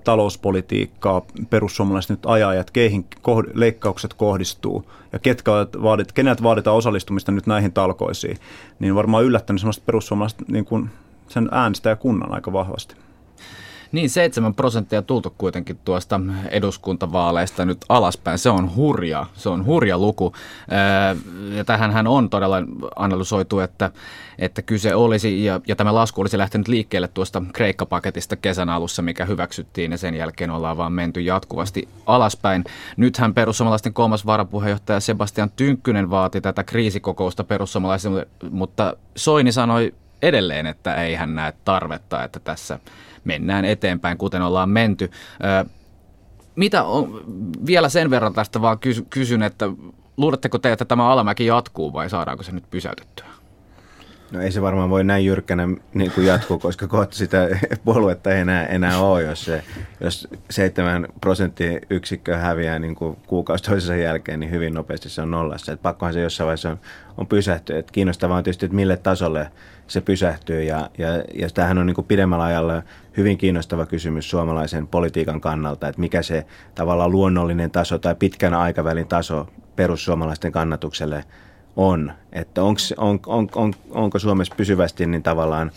talouspolitiikkaa 0.05 1.23
perussuomalaiset 1.51 2.11
nyt 2.11 2.27
ajaa 2.27 2.55
ja 2.55 2.65
keihin 2.73 3.05
kohd- 3.19 3.51
leikkaukset 3.55 4.15
kohdistuu 4.15 4.91
ja 5.13 5.19
ketkä 5.19 5.53
vaadit, 5.83 6.13
kenet 6.13 6.43
vaaditaan 6.43 6.77
osallistumista 6.77 7.33
nyt 7.33 7.47
näihin 7.47 7.73
talkoisiin, 7.73 8.39
niin 8.79 8.95
varmaan 8.95 9.25
yllättänyt 9.25 9.61
semmoista 9.61 9.83
perussuomalaiset 9.87 10.49
niin 10.49 10.65
kuin 10.65 10.91
sen 11.29 11.49
äänestäjäkunnan 11.53 12.33
aika 12.33 12.53
vahvasti. 12.53 12.95
Niin, 13.93 14.11
7 14.11 14.55
prosenttia 14.55 15.03
tultu 15.03 15.35
kuitenkin 15.39 15.79
tuosta 15.85 16.21
eduskuntavaaleista 16.51 17.65
nyt 17.65 17.79
alaspäin. 17.89 18.39
Se 18.39 18.51
on 18.51 18.77
hurja, 18.77 19.27
se 19.35 19.49
on 19.49 19.65
hurja 19.65 19.99
luku. 19.99 20.33
Ja 21.57 21.65
tähän 21.65 21.91
hän 21.91 22.07
on 22.07 22.31
todella 22.31 22.57
analysoitu, 22.97 23.61
että, 23.61 23.91
että 24.39 24.63
kyse 24.63 24.95
olisi, 24.95 25.45
ja, 25.45 25.61
ja 25.67 25.77
tämä 25.77 25.95
lasku 25.95 26.21
olisi 26.21 26.39
lähtenyt 26.39 26.69
liikkeelle 26.69 27.09
tuosta 27.09 27.43
Kreikka-paketista 27.53 28.37
kesän 28.37 28.69
alussa, 28.69 29.03
mikä 29.03 29.25
hyväksyttiin, 29.25 29.91
ja 29.91 29.99
sen 29.99 30.15
jälkeen 30.15 30.51
ollaan 30.51 30.77
vaan 30.77 30.93
menty 30.93 31.21
jatkuvasti 31.21 31.89
alaspäin. 32.07 32.65
Nythän 32.97 33.35
perussuomalaisten 33.35 33.93
kolmas 33.93 34.27
varapuheenjohtaja 34.27 35.01
Sebastian 35.01 35.51
Tynkkynen 35.57 36.11
vaati 36.11 36.41
tätä 36.41 36.65
kriisikokousta 36.65 37.45
perussuomalaisille, 37.45 38.27
mutta 38.51 38.97
Soini 39.17 39.53
sanoi 39.53 39.95
edelleen, 40.23 40.67
että 40.67 40.95
ei 40.95 41.15
hän 41.15 41.35
näe 41.35 41.53
tarvetta, 41.65 42.25
että 42.25 42.41
tässä 42.41 42.79
mennään 43.25 43.65
eteenpäin, 43.65 44.19
kuten 44.19 44.43
ollaan 44.43 44.69
menty. 44.69 45.11
Mitä 46.57 46.83
on, 46.85 47.25
vielä 47.67 47.89
sen 47.89 48.11
verran 48.11 48.33
tästä 48.33 48.63
vaan 48.63 48.79
kysyn, 49.11 49.43
että 49.43 49.67
luuletteko 50.17 50.59
te, 50.59 50.73
että 50.73 50.85
tämä 50.85 51.09
alamäki 51.09 51.47
jatkuu 51.47 51.93
vai 51.93 52.11
saadaanko 52.11 52.43
se 52.43 52.53
nyt 52.53 52.71
pysäytettyä? 52.71 53.27
No 54.31 54.41
ei 54.41 54.53
se 54.53 54.63
varmaan 54.63 54.91
voi 54.91 55.05
näin 55.05 55.25
jyrkkänä 55.27 55.69
niin 55.95 56.13
kuin 56.13 56.27
jatkuu, 56.27 56.59
koska 56.59 56.89
kohta 56.89 57.17
sitä 57.17 57.49
puoluetta 57.85 58.33
ei 58.33 58.41
enää, 58.41 58.67
enää 58.67 58.99
ole, 58.99 59.23
jos, 59.23 59.45
se, 59.45 59.63
jos 60.01 60.29
7 60.51 61.09
prosenttia 61.21 61.81
yksikköä 61.91 62.39
häviää 62.39 62.79
niin 62.79 62.95
kuin 62.95 63.17
kuukausi 63.27 63.65
toisensa 63.65 63.97
jälkeen, 63.97 64.41
niin 64.41 64.51
hyvin 64.51 64.75
nopeasti 64.75 65.09
se 65.09 65.23
on 65.23 65.31
nollassa. 65.31 65.73
Et 65.73 65.83
pakkohan 65.83 66.15
se 66.15 66.21
jossain 66.21 66.47
vaiheessa 66.47 66.71
on, 66.71 66.81
on 67.17 67.27
pysähtyä. 67.27 67.79
Et 67.79 67.91
kiinnostavaa 67.91 68.37
on 68.37 68.45
tietysti, 68.45 68.67
että 68.67 68.77
mille 68.77 68.97
tasolle 68.97 69.51
se 69.87 70.01
pysähtyy. 70.01 70.63
Ja, 70.63 70.91
ja, 70.99 71.09
ja 71.35 71.51
tämähän 71.55 71.79
on 71.79 71.87
niin 71.87 71.95
kuin 71.95 72.07
pidemmällä 72.07 72.45
ajalla 72.45 72.83
hyvin 73.17 73.39
kiinnostava 73.39 73.87
kysymys 73.87 74.31
suomalaisen 74.31 74.87
politiikan 74.87 75.41
kannalta, 75.41 75.89
että 75.89 76.01
mikä 76.01 76.23
se 76.23 76.47
tavallaan 76.75 77.11
luonnollinen 77.11 77.71
taso 77.71 77.99
tai 77.99 78.15
pitkän 78.15 78.55
aikavälin 78.55 79.09
taso 79.09 79.49
perussuomalaisten 79.77 80.53
kannatukselle 80.53 81.25
on. 81.77 82.13
Että 82.33 82.63
onks, 82.63 82.95
on, 82.97 83.21
on, 83.27 83.49
on, 83.55 83.75
onko 83.91 84.19
Suomessa 84.19 84.55
pysyvästi 84.57 85.07
niin 85.07 85.23
tavallaan 85.23 85.71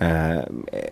ää, 0.00 0.42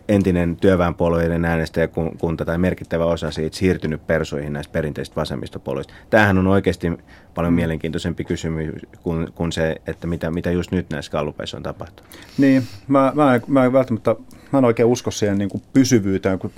entinen 0.09 0.57
työväenpuolueiden 0.57 1.45
äänestäjäkunta 1.45 2.45
tai 2.45 2.59
merkittävä 2.59 3.05
osa 3.05 3.31
siitä 3.31 3.57
siirtynyt 3.57 4.07
persoihin 4.07 4.53
näistä 4.53 4.73
perinteisistä 4.73 5.21
vasemmistopuolueista. 5.21 5.95
Tämähän 6.11 6.39
on 6.39 6.47
oikeasti 6.47 6.93
paljon 7.35 7.53
mm. 7.53 7.57
mielenkiintoisempi 7.57 8.25
kysymys 8.25 8.83
kuin, 9.03 9.33
kuin 9.35 9.53
se, 9.53 9.77
että 9.87 10.07
mitä, 10.07 10.31
mitä 10.31 10.51
just 10.51 10.71
nyt 10.71 10.91
näissä 10.91 11.13
kallupeissa 11.13 11.57
on 11.57 11.63
tapahtunut. 11.63 12.11
Niin, 12.39 12.63
mä, 12.89 13.13
mä, 13.15 13.35
en, 13.35 13.43
mä 13.47 13.65
en 13.65 13.73
välttämättä, 13.73 14.17
mä 14.53 14.59
en 14.59 14.65
oikein 14.65 14.89
usko 14.89 15.11
siihen 15.11 15.39
niin 15.39 15.51
kuin 15.51 15.63
pysyvyyteen, 15.73 16.39
kun 16.39 16.53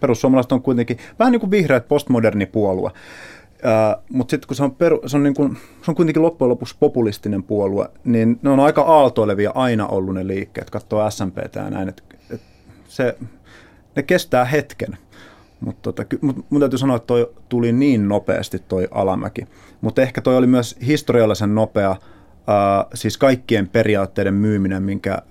perussuomalaiset 0.00 0.52
on 0.52 0.62
kuitenkin 0.62 0.98
vähän 1.18 1.32
niin 1.32 1.40
kuin 1.40 1.50
vihreät 1.50 1.88
postmoderni 1.88 2.46
puolue. 2.46 2.90
Uh, 3.64 4.02
mutta 4.08 4.30
sitten 4.30 4.48
kun 4.48 4.56
se 4.56 4.64
on, 4.64 4.74
peru, 4.74 5.00
se, 5.06 5.16
on 5.16 5.22
niin 5.22 5.34
kuin, 5.34 5.56
se 5.82 5.90
on 5.90 5.94
kuitenkin 5.94 6.22
loppujen 6.22 6.48
lopuksi 6.48 6.76
populistinen 6.80 7.42
puolue, 7.42 7.88
niin 8.04 8.38
ne 8.42 8.50
on 8.50 8.60
aika 8.60 8.82
aaltoilevia 8.82 9.52
aina 9.54 9.86
ollut 9.86 10.14
ne 10.14 10.26
liikkeet, 10.26 10.70
katsoo 10.70 11.10
SMPtä 11.10 11.60
ja 11.60 11.70
näin, 11.70 11.88
että 11.88 12.02
et 12.30 12.40
se, 12.88 13.16
ne 13.96 14.02
kestää 14.02 14.44
hetken. 14.44 14.98
Mutta 15.60 15.92
tota, 15.92 16.16
mut 16.20 16.46
mun 16.50 16.60
täytyy 16.60 16.78
sanoa, 16.78 16.96
että 16.96 17.06
toi 17.06 17.30
tuli 17.48 17.72
niin 17.72 18.08
nopeasti 18.08 18.58
toi 18.58 18.88
alamäki. 18.90 19.46
Mutta 19.80 20.02
ehkä 20.02 20.20
toi 20.20 20.36
oli 20.36 20.46
myös 20.46 20.76
historiallisen 20.86 21.54
nopea, 21.54 21.90
uh, 21.90 22.90
siis 22.94 23.18
kaikkien 23.18 23.68
periaatteiden 23.68 24.34
myyminen, 24.34 24.82
minkä 24.82 25.22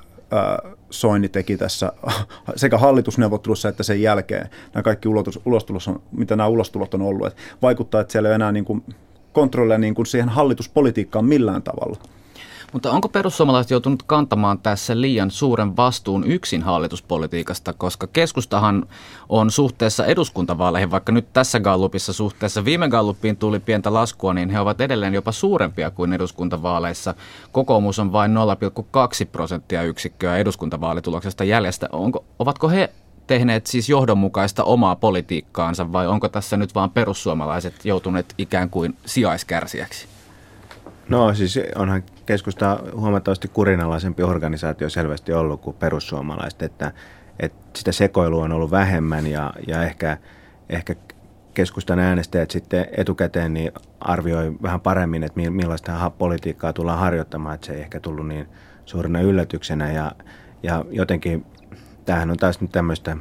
Soini 0.90 1.30
teki 1.30 1.58
tässä 1.58 1.94
sekä 2.56 2.78
hallitusneuvottelussa 2.78 3.70
että 3.70 3.84
sen 3.84 4.02
jälkeen. 4.02 4.50
Nämä 4.74 4.84
kaikki 4.84 5.08
ulotus, 5.08 5.40
ulostulot 5.46 5.88
on, 5.88 6.02
mitä 6.12 6.36
nämä 6.36 6.48
ulostulot 6.48 6.94
on 6.94 7.02
ollut. 7.02 7.28
Että 7.28 7.42
vaikuttaa, 7.62 8.02
että 8.02 8.12
siellä 8.12 8.30
ei 8.30 8.32
ole 8.32 8.36
enää 8.36 8.52
niin 8.52 8.66
kuin 8.66 8.84
kontrollia 9.34 9.78
niin 9.78 9.96
kuin 9.96 10.06
siihen 10.06 10.30
hallituspolitiikkaan 10.30 11.26
millään 11.26 11.64
tavalla. 11.64 11.98
Mutta 12.74 12.92
onko 12.92 13.10
perussuomalaiset 13.10 13.72
joutunut 13.72 14.04
kantamaan 14.04 14.60
tässä 14.60 15.02
liian 15.02 15.32
suuren 15.32 15.78
vastuun 15.78 16.24
yksin 16.24 16.64
hallituspolitiikasta, 16.64 17.74
koska 17.74 18.08
keskustahan 18.08 18.86
on 19.30 19.52
suhteessa 19.52 20.06
eduskuntavaaleihin, 20.06 20.92
vaikka 20.92 21.12
nyt 21.12 21.34
tässä 21.34 21.60
gallupissa 21.60 22.14
suhteessa 22.14 22.66
viime 22.66 22.90
gallupiin 22.90 23.38
tuli 23.38 23.60
pientä 23.60 23.94
laskua, 23.94 24.34
niin 24.34 24.50
he 24.50 24.60
ovat 24.60 24.82
edelleen 24.82 25.14
jopa 25.14 25.32
suurempia 25.32 25.92
kuin 25.92 26.14
eduskuntavaaleissa. 26.14 27.16
Kokoomus 27.52 28.00
on 28.00 28.12
vain 28.12 28.32
0,2 29.22 29.26
prosenttia 29.32 29.84
yksikköä 29.84 30.38
eduskuntavaalituloksesta 30.38 31.44
jäljestä. 31.44 31.90
Onko, 31.92 32.26
ovatko 32.40 32.70
he 32.70 32.90
tehneet 33.28 33.68
siis 33.68 33.90
johdonmukaista 33.90 34.64
omaa 34.64 34.96
politiikkaansa 34.96 35.92
vai 35.92 36.08
onko 36.08 36.30
tässä 36.30 36.58
nyt 36.58 36.76
vaan 36.76 36.90
perussuomalaiset 36.90 37.86
joutuneet 37.86 38.34
ikään 38.38 38.70
kuin 38.70 38.98
sijaiskärsijäksi? 39.06 40.08
No 41.10 41.34
siis 41.34 41.60
onhan 41.76 42.04
keskusta 42.30 42.80
huomattavasti 42.96 43.48
kurinalaisempi 43.48 44.24
organisaatio 44.24 44.90
selvästi 44.90 45.34
ollut 45.34 45.62
kuin 45.62 45.76
perussuomalaiset, 45.76 46.62
että, 46.62 46.92
että 47.40 47.60
sitä 47.76 47.92
sekoilua 47.92 48.44
on 48.44 48.52
ollut 48.52 48.72
vähemmän 48.72 49.28
ja, 49.28 49.54
ja 49.68 49.84
ehkä, 49.84 50.18
ehkä 50.70 50.96
keskustan 51.54 52.00
äänestäjät 52.00 52.52
sitten 52.52 52.88
etukäteen 52.98 53.54
niin 53.54 53.72
arvioi 54.00 54.56
vähän 54.62 54.82
paremmin, 54.82 55.24
että 55.24 55.40
millaista 55.50 56.12
politiikkaa 56.18 56.74
tullaan 56.74 57.00
harjoittamaan, 57.00 57.56
että 57.56 57.68
se 57.68 57.74
ei 57.74 57.82
ehkä 57.82 58.00
tullut 58.00 58.28
niin 58.28 58.48
suurena 58.86 59.22
yllätyksenä 59.22 59.92
ja, 59.92 60.12
ja 60.64 60.86
jotenkin 60.92 61.46
tämähän 62.06 62.32
on 62.32 62.38
taas 62.38 62.62
nyt 62.62 62.72
tämmöistä 62.72 63.18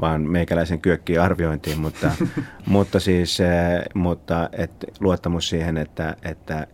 vaan 0.00 0.20
meikäläisen 0.20 0.80
kyökkiin 0.80 1.20
arviointiin, 1.20 1.80
mutta, 1.80 2.10
mutta 2.66 3.00
siis 3.00 3.40
eh, 3.40 3.82
mutta, 3.94 4.48
et, 4.52 4.84
luottamus 5.00 5.48
siihen, 5.48 5.76
että, 5.76 6.16
että 6.22 6.66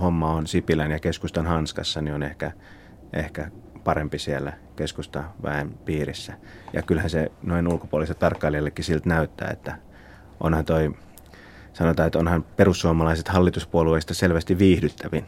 homma 0.00 0.32
on 0.32 0.46
Sipilän 0.46 0.90
ja 0.90 0.98
keskustan 0.98 1.46
hanskassa, 1.46 2.00
niin 2.00 2.14
on 2.14 2.22
ehkä, 2.22 2.52
ehkä 3.12 3.50
parempi 3.84 4.18
siellä 4.18 4.52
keskusta 4.76 5.24
väen 5.42 5.70
piirissä. 5.84 6.32
Ja 6.72 6.82
kyllähän 6.82 7.10
se 7.10 7.32
noin 7.42 7.68
ulkopuoliset 7.68 8.18
tarkkailijallekin 8.18 8.84
siltä 8.84 9.08
näyttää, 9.08 9.50
että 9.50 9.78
onhan 10.40 10.64
toi, 10.64 10.94
sanotaan, 11.72 12.06
että 12.06 12.18
onhan 12.18 12.42
perussuomalaiset 12.42 13.28
hallituspuolueista 13.28 14.14
selvästi 14.14 14.58
viihdyttävin. 14.58 15.24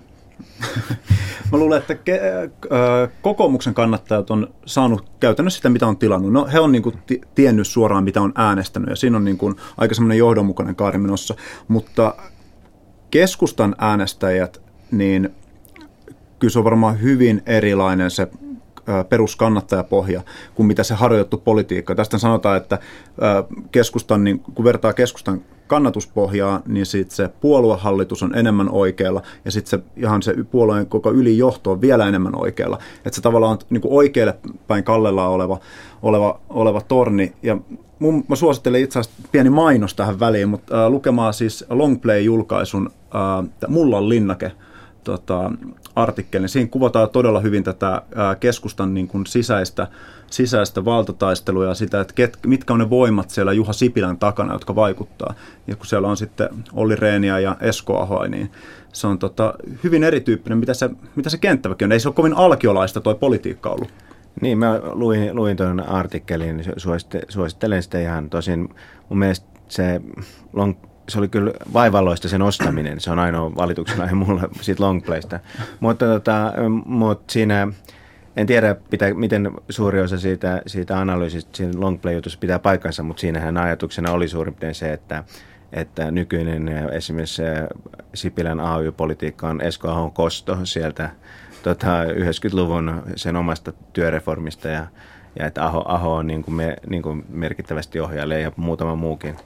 Mä 1.53 1.59
luulen, 1.59 1.79
että 1.79 1.95
ke- 1.95 2.51
kokoomuksen 3.23 3.75
kannattajat 3.75 4.31
on 4.31 4.55
saanut 4.67 5.11
käytännössä 5.21 5.57
sitä, 5.57 5.69
mitä 5.69 5.87
on 5.87 5.97
tilannut. 5.97 6.33
No, 6.33 6.49
he 6.53 6.61
on 6.61 6.73
niin 6.73 6.83
kuin 6.83 6.99
t- 7.07 7.35
tiennyt 7.35 7.67
suoraan, 7.67 8.05
mitä 8.05 8.23
on 8.23 8.33
äänestänyt, 8.37 8.91
ja 8.91 8.97
siinä 8.97 9.17
on 9.17 9.25
niin 9.25 9.39
kuin 9.39 9.55
aika 9.77 9.95
semmoinen 9.95 10.19
johdonmukainen 10.19 10.77
kaari 10.77 10.99
menossa. 10.99 11.35
Mutta 11.69 12.15
keskustan 13.13 13.75
äänestäjät, 13.79 14.61
niin 14.91 15.31
kyllä 16.39 16.53
se 16.53 16.59
on 16.59 16.65
varmaan 16.65 17.01
hyvin 17.01 17.43
erilainen 17.47 18.11
se 18.11 18.29
peruskannattajapohja 19.09 20.23
kuin 20.55 20.67
mitä 20.67 20.83
se 20.83 20.95
harjoittu 20.95 21.39
politiikka. 21.39 21.95
Tästä 21.95 22.19
sanotaan, 22.19 22.57
että 22.57 22.79
keskustan, 23.73 24.25
niin 24.25 24.41
kun 24.41 24.65
vertaa 24.65 24.93
keskustan 24.93 25.43
kannatuspohjaa, 25.73 26.63
niin 26.67 26.87
sitten 26.87 27.17
se 27.17 27.29
puoluehallitus 27.41 28.23
on 28.23 28.39
enemmän 28.39 28.69
oikealla 28.71 29.23
ja 29.45 29.51
sitten 29.51 29.71
se 29.71 29.87
ihan 29.97 30.23
se 30.23 30.35
puolueen 30.51 30.87
koko 30.87 31.13
ylijohto 31.13 31.71
on 31.71 31.81
vielä 31.81 32.09
enemmän 32.09 32.41
oikealla. 32.41 32.79
Että 32.97 33.17
se 33.17 33.23
tavallaan 33.23 33.53
on 33.53 33.59
niin 33.71 33.83
oikealle 33.85 34.39
päin 34.67 34.85
kallella 34.85 35.29
oleva, 35.29 35.61
oleva, 36.03 36.41
oleva 36.51 36.81
torni. 36.81 37.33
Ja 37.43 37.59
mun, 37.99 38.25
mä 38.29 38.37
suosittelen 38.37 38.81
itse 38.81 38.99
asiassa 38.99 39.29
pieni 39.33 39.51
mainos 39.51 39.95
tähän 39.95 40.21
väliin, 40.21 40.49
mutta 40.49 40.85
äh, 40.85 40.91
lukemaan 40.91 41.35
siis 41.35 41.65
Longplay-julkaisun 41.71 42.91
äh, 43.15 43.69
Mullan 43.69 44.09
linnake 44.09 44.53
tota, 45.05 45.51
artikkelin. 45.97 46.49
Siinä 46.49 46.69
kuvataan 46.69 47.11
todella 47.11 47.41
hyvin 47.41 47.65
tätä 47.65 47.93
äh, 47.93 48.03
keskustan 48.41 48.95
niin 48.95 49.09
kuin 49.09 49.27
sisäistä, 49.27 49.89
sisäistä 50.31 50.85
valtataistelua 50.85 51.65
ja 51.65 51.75
sitä, 51.75 52.01
että 52.01 52.15
ket, 52.15 52.39
mitkä 52.47 52.73
on 52.73 52.79
ne 52.79 52.91
voimat 52.91 53.31
siellä 53.31 53.53
Juha 53.53 53.73
Sipilän 53.73 54.19
takana, 54.19 54.53
jotka 54.53 54.75
vaikuttaa. 54.75 55.35
Ja 55.67 55.77
kun 55.77 55.87
siellä 55.87 56.09
on 56.09 56.17
sitten 56.17 56.49
Olli 56.73 56.97
Reeniä 56.97 57.39
ja 57.39 57.57
Esko 57.61 58.01
Ahoa, 58.01 58.29
niin 58.29 58.51
se 58.93 59.07
on 59.07 59.19
tota, 59.19 59.55
hyvin 59.85 60.05
erityyppinen, 60.05 60.59
mitä 60.59 60.75
se, 60.75 60.91
mitä 61.17 61.31
se 61.31 61.39
kenttäväkin 61.39 61.85
on. 61.85 61.93
Ei 61.93 62.01
se 62.01 62.09
ole 62.09 62.15
kovin 62.15 62.37
alkiolaista 62.37 63.01
toi 63.01 63.15
politiikka 63.15 63.71
ollut. 63.71 63.89
Niin, 64.41 64.59
mä 64.59 64.81
luin, 64.93 65.37
luin 65.37 65.57
tuon 65.57 65.81
artikkelin, 65.81 66.65
suosittelen 67.29 67.83
sitä 67.83 68.01
ihan 68.01 68.31
tosin. 68.31 68.69
Mun 69.09 69.19
mielestä 69.19 69.47
se, 69.69 70.01
long, 70.53 70.75
se 71.09 71.19
oli 71.19 71.29
kyllä 71.29 71.53
vaivalloista 71.73 72.29
sen 72.29 72.43
ostaminen. 72.43 73.01
Se 73.01 73.11
on 73.11 73.19
ainoa 73.19 73.57
valituksen 73.57 74.01
aihe 74.01 74.15
mulla 74.15 74.49
siitä 74.61 74.83
longplaysta. 74.83 75.41
mutta, 75.81 76.07
tota, 76.07 76.53
mutta 76.85 77.33
siinä 77.33 77.69
en 78.37 78.47
tiedä, 78.47 78.77
pitää, 78.91 79.15
miten 79.15 79.51
suuri 79.69 80.01
osa 80.01 80.19
siitä, 80.19 80.63
siitä 80.67 81.01
analyysistä 81.01 81.57
siinä 81.57 81.81
longplay-jutussa 81.81 82.39
pitää 82.39 82.59
paikkansa, 82.59 83.03
mutta 83.03 83.21
siinähän 83.21 83.57
ajatuksena 83.57 84.13
oli 84.13 84.29
suurin 84.29 84.55
piirtein 84.55 84.75
se, 84.75 84.93
että, 84.93 85.25
että 85.73 86.11
nykyinen 86.11 86.69
esimerkiksi 86.93 87.43
Sipilän 88.15 88.61
AY-politiikka 88.61 89.49
on 89.49 89.61
Esko 89.61 89.89
Ahon 89.89 90.13
kosto 90.13 90.59
sieltä 90.65 91.11
tota, 91.63 92.05
90-luvun 92.05 93.03
sen 93.17 93.37
omasta 93.37 93.73
työreformista 93.93 94.69
ja, 94.69 94.87
ja 95.39 95.47
että 95.47 95.65
Aho, 95.65 95.85
Aho 95.87 96.15
on 96.15 96.27
niin 96.27 96.45
kuin 96.45 96.55
me, 96.55 96.77
niin 96.91 97.03
kuin 97.03 97.25
merkittävästi 97.29 98.01
ohjailee 98.01 98.41
ja 98.41 98.53
muutama 98.57 98.95
muukin. 98.95 99.37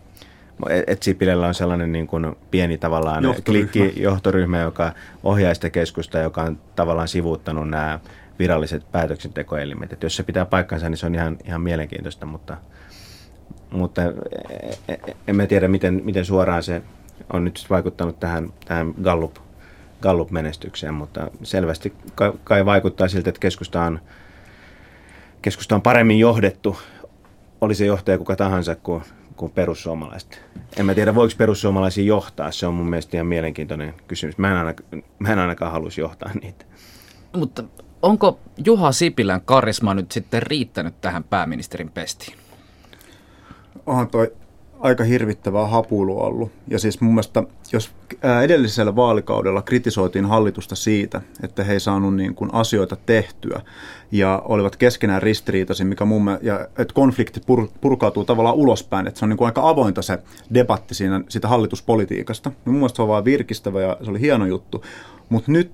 Et 0.86 1.02
Sipilällä 1.02 1.46
on 1.46 1.54
sellainen 1.54 1.92
niin 1.92 2.06
kuin 2.06 2.36
pieni 2.50 2.78
tavallaan 2.78 3.24
johtoryhmä. 3.24 3.70
klikki, 3.72 4.02
johtoryhmä, 4.02 4.60
joka 4.60 4.92
ohjaa 5.24 5.54
sitä 5.54 5.70
keskusta, 5.70 6.18
joka 6.18 6.42
on 6.42 6.58
tavallaan 6.76 7.08
sivuuttanut 7.08 7.68
nämä 7.68 7.98
viralliset 8.38 8.92
päätöksentekoelimet. 8.92 9.92
Et 9.92 10.02
jos 10.02 10.16
se 10.16 10.22
pitää 10.22 10.46
paikkansa, 10.46 10.88
niin 10.88 10.98
se 10.98 11.06
on 11.06 11.14
ihan, 11.14 11.36
ihan 11.44 11.60
mielenkiintoista, 11.60 12.26
mutta, 12.26 12.56
mutta 13.70 14.02
e, 14.48 14.72
e, 14.88 14.96
emme 15.28 15.46
tiedä, 15.46 15.68
miten, 15.68 16.00
miten 16.04 16.24
suoraan 16.24 16.62
se 16.62 16.82
on 17.32 17.44
nyt 17.44 17.66
vaikuttanut 17.70 18.20
tähän, 18.20 18.52
tähän 18.64 18.94
Gallup, 19.02 19.36
Gallup-menestykseen, 20.02 20.94
mutta 20.94 21.30
selvästi 21.42 21.92
kai, 22.14 22.32
kai 22.44 22.64
vaikuttaa 22.64 23.08
siltä, 23.08 23.30
että 23.30 23.40
keskusta 23.40 23.82
on, 23.82 24.00
keskusta 25.42 25.74
on 25.74 25.82
paremmin 25.82 26.18
johdettu, 26.18 26.76
oli 27.60 27.74
se 27.74 27.86
johtaja 27.86 28.18
kuka 28.18 28.36
tahansa 28.36 28.74
kuin, 28.74 29.02
kuin 29.36 29.52
perussuomalaiset. 29.52 30.42
En 30.76 30.86
mä 30.86 30.94
tiedä, 30.94 31.14
voiko 31.14 31.34
perussuomalaisia 31.38 32.04
johtaa, 32.04 32.50
se 32.50 32.66
on 32.66 32.74
mun 32.74 32.90
mielestä 32.90 33.16
ihan 33.16 33.26
mielenkiintoinen 33.26 33.94
kysymys. 34.08 34.38
Mä 34.38 34.50
en, 34.50 34.56
ainakaan, 34.56 35.02
mä 35.18 35.28
en 35.28 35.38
ainakaan 35.38 35.72
halus 35.72 35.98
johtaa 35.98 36.30
niitä. 36.42 36.64
Mutta 37.36 37.64
onko 38.02 38.38
Juha 38.64 38.92
Sipilän 38.92 39.40
karisma 39.40 39.94
nyt 39.94 40.12
sitten 40.12 40.42
riittänyt 40.42 41.00
tähän 41.00 41.24
pääministerin 41.24 41.90
pestiin? 41.90 42.38
Onhan 43.86 44.08
toi 44.08 44.32
aika 44.80 45.04
hirvittävää 45.04 45.66
hapuilua 45.66 46.24
ollut. 46.24 46.52
Ja 46.68 46.78
siis 46.78 47.00
mun 47.00 47.14
mielestä, 47.14 47.42
jos 47.72 47.90
edellisellä 48.44 48.96
vaalikaudella 48.96 49.62
kritisoitiin 49.62 50.24
hallitusta 50.24 50.74
siitä, 50.74 51.20
että 51.42 51.64
he 51.64 51.72
ei 51.72 51.80
saanut 51.80 52.16
niin 52.16 52.34
kuin 52.34 52.54
asioita 52.54 52.96
tehtyä 53.06 53.60
ja 54.12 54.42
olivat 54.44 54.76
keskenään 54.76 55.22
ristiriitaisia, 55.22 55.86
mikä 55.86 56.04
mun 56.04 56.24
mielestä, 56.24 56.46
ja 56.46 56.60
että 56.78 56.94
konflikti 56.94 57.40
pur, 57.46 57.68
purkautuu 57.80 58.24
tavallaan 58.24 58.56
ulospäin, 58.56 59.06
että 59.06 59.18
se 59.18 59.24
on 59.24 59.28
niin 59.28 59.36
kuin 59.36 59.46
aika 59.46 59.68
avointa 59.68 60.02
se 60.02 60.18
debatti 60.54 60.94
siinä, 60.94 61.20
siitä 61.28 61.48
hallituspolitiikasta. 61.48 62.50
Niin 62.50 62.58
mun 62.64 62.74
mielestä 62.74 62.96
se 62.96 63.02
on 63.02 63.08
vaan 63.08 63.24
virkistävä 63.24 63.80
ja 63.82 63.96
se 64.04 64.10
oli 64.10 64.20
hieno 64.20 64.46
juttu. 64.46 64.84
Mutta 65.28 65.52
nyt 65.52 65.70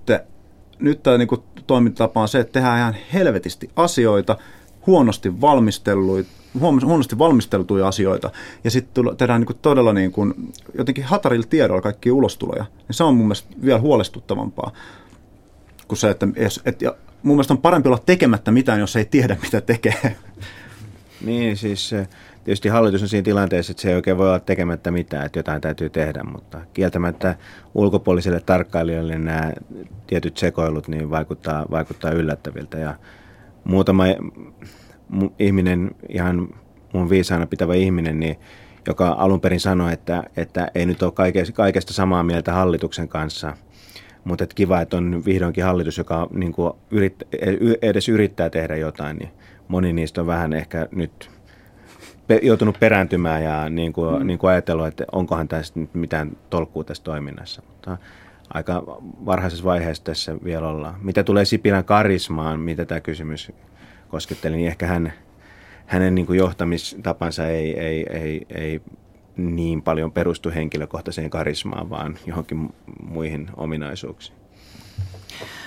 nyt 0.78 1.02
tämä 1.02 1.18
niin 1.18 1.28
toimintatapa 1.66 2.21
on 2.21 2.28
se, 2.28 2.40
että 2.40 2.52
tehdään 2.52 2.78
ihan 2.78 2.97
helvetisti 3.12 3.71
asioita, 3.76 4.37
huonosti 4.86 5.40
valmistelluita, 5.40 6.30
huonosti 6.60 7.18
valmisteltuja 7.18 7.88
asioita 7.88 8.30
ja 8.64 8.70
sitten 8.70 9.04
tehdään 9.16 9.40
niin 9.40 9.46
kuin 9.46 9.58
todella 9.62 9.92
niin 9.92 10.12
kuin, 10.12 10.52
jotenkin 10.78 11.04
hatarilla 11.04 11.46
tiedoilla 11.50 11.82
kaikki 11.82 12.10
ulostuloja. 12.10 12.64
Ja 12.88 12.94
se 12.94 13.04
on 13.04 13.14
mun 13.14 13.26
mielestä 13.26 13.54
vielä 13.64 13.80
huolestuttavampaa 13.80 14.72
kuin 15.92 15.98
se, 15.98 16.10
että, 16.10 16.28
että 16.64 16.84
ja 16.84 16.94
mun 17.22 17.36
mielestä 17.36 17.54
on 17.54 17.58
parempi 17.58 17.88
olla 17.88 18.02
tekemättä 18.06 18.50
mitään, 18.50 18.80
jos 18.80 18.96
ei 18.96 19.04
tiedä 19.04 19.36
mitä 19.42 19.60
tekee. 19.60 20.16
Niin, 21.24 21.56
siis 21.56 21.90
tietysti 22.44 22.68
hallitus 22.68 23.02
on 23.02 23.08
siinä 23.08 23.24
tilanteessa, 23.24 23.70
että 23.70 23.82
se 23.82 23.88
ei 23.88 23.94
oikein 23.94 24.18
voi 24.18 24.26
olla 24.26 24.40
tekemättä 24.40 24.90
mitään, 24.90 25.26
että 25.26 25.38
jotain 25.38 25.60
täytyy 25.60 25.90
tehdä, 25.90 26.22
mutta 26.22 26.60
kieltämättä 26.74 27.36
ulkopuolisille 27.74 28.40
tarkkailijoille 28.40 29.18
nämä 29.18 29.52
tietyt 30.06 30.36
sekoilut 30.36 30.88
niin 30.88 31.10
vaikuttaa, 31.10 31.66
vaikuttaa 31.70 32.10
yllättäviltä 32.10 32.78
ja 32.78 32.94
muutama 33.64 34.04
ihminen, 35.38 35.90
ihan 36.09 36.49
mun 36.92 37.11
viisaana 37.11 37.47
pitävä 37.47 37.75
ihminen, 37.75 38.21
niin 38.21 38.37
joka 38.87 39.16
alun 39.19 39.40
perin 39.40 39.61
sanoi, 39.61 39.92
että, 39.92 40.25
että 40.37 40.69
ei 40.75 40.87
nyt 40.87 41.02
ole 41.02 41.12
kaikesta 41.54 41.92
samaa 41.92 42.23
mieltä 42.23 42.52
hallituksen 42.52 43.09
kanssa, 43.09 43.57
mutta 44.25 44.44
että 44.44 44.55
kiva, 44.55 44.81
että 44.81 44.96
on 44.96 45.22
vihdoinkin 45.25 45.64
hallitus, 45.64 45.98
joka 45.98 46.29
niin 46.31 46.53
kuin 46.53 46.72
yrittää, 46.90 47.29
edes 47.83 48.09
yrittää 48.09 48.51
tehdä 48.51 48.77
jotain, 48.77 49.16
niin 49.16 49.31
moni 49.68 49.92
niistä 49.92 50.20
on 50.20 50.27
vähän 50.27 50.53
ehkä 50.53 50.88
nyt 50.92 51.31
joutunut 52.42 52.81
perääntymään 52.81 53.42
ja 53.42 53.68
niin 53.68 53.92
kuin, 53.92 54.20
mm. 54.20 54.27
niin 54.27 54.38
kuin 54.38 54.51
ajatellut, 54.51 54.87
että 54.87 55.05
onkohan 55.12 55.48
tässä 55.48 55.72
nyt 55.77 55.94
mitään 55.94 56.37
tolkkua 56.51 56.85
tässä 56.85 57.05
toiminnassa. 57.05 57.62
Mutta 57.66 57.98
aika 58.54 58.82
varhaisessa 59.26 59.64
vaiheessa 59.64 60.04
tässä 60.04 60.36
vielä 60.44 60.68
ollaan. 60.68 60.94
Mitä 61.02 61.24
tulee 61.24 61.44
Sipilän 61.44 61.84
karismaan, 61.84 62.60
mitä 62.60 62.84
tämä 62.84 63.00
kysymys 63.00 63.52
kosketteli, 64.08 64.56
niin 64.56 64.68
ehkä 64.68 64.86
hän, 64.86 65.12
hänen 65.86 66.14
niin 66.14 66.26
kuin 66.26 66.38
johtamistapansa 66.38 67.46
ei, 67.46 67.80
ei, 67.80 68.06
ei, 68.10 68.46
ei 68.50 68.80
niin 69.36 69.82
paljon 69.82 70.12
perustu 70.12 70.50
henkilökohtaiseen 70.54 71.30
karismaan, 71.30 71.90
vaan 71.90 72.18
johonkin 72.26 72.74
muihin 73.02 73.50
ominaisuuksiin. 73.56 74.42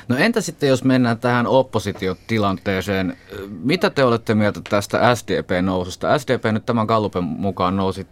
No 0.08 0.16
entä 0.18 0.42
sitten, 0.42 0.70
jos 0.70 0.84
mennään 0.84 1.20
tähän 1.20 1.48
oppositiotilanteeseen? 1.48 3.18
Mitä 3.50 3.90
te 3.90 4.04
olette 4.04 4.36
mieltä 4.36 4.62
tästä 4.70 5.16
SDP-noususta? 5.16 6.20
SDP 6.20 6.46
nyt 6.52 6.66
tämän 6.66 6.86
Gallupen 6.86 7.24
mukaan 7.24 7.76
nousi 7.76 8.08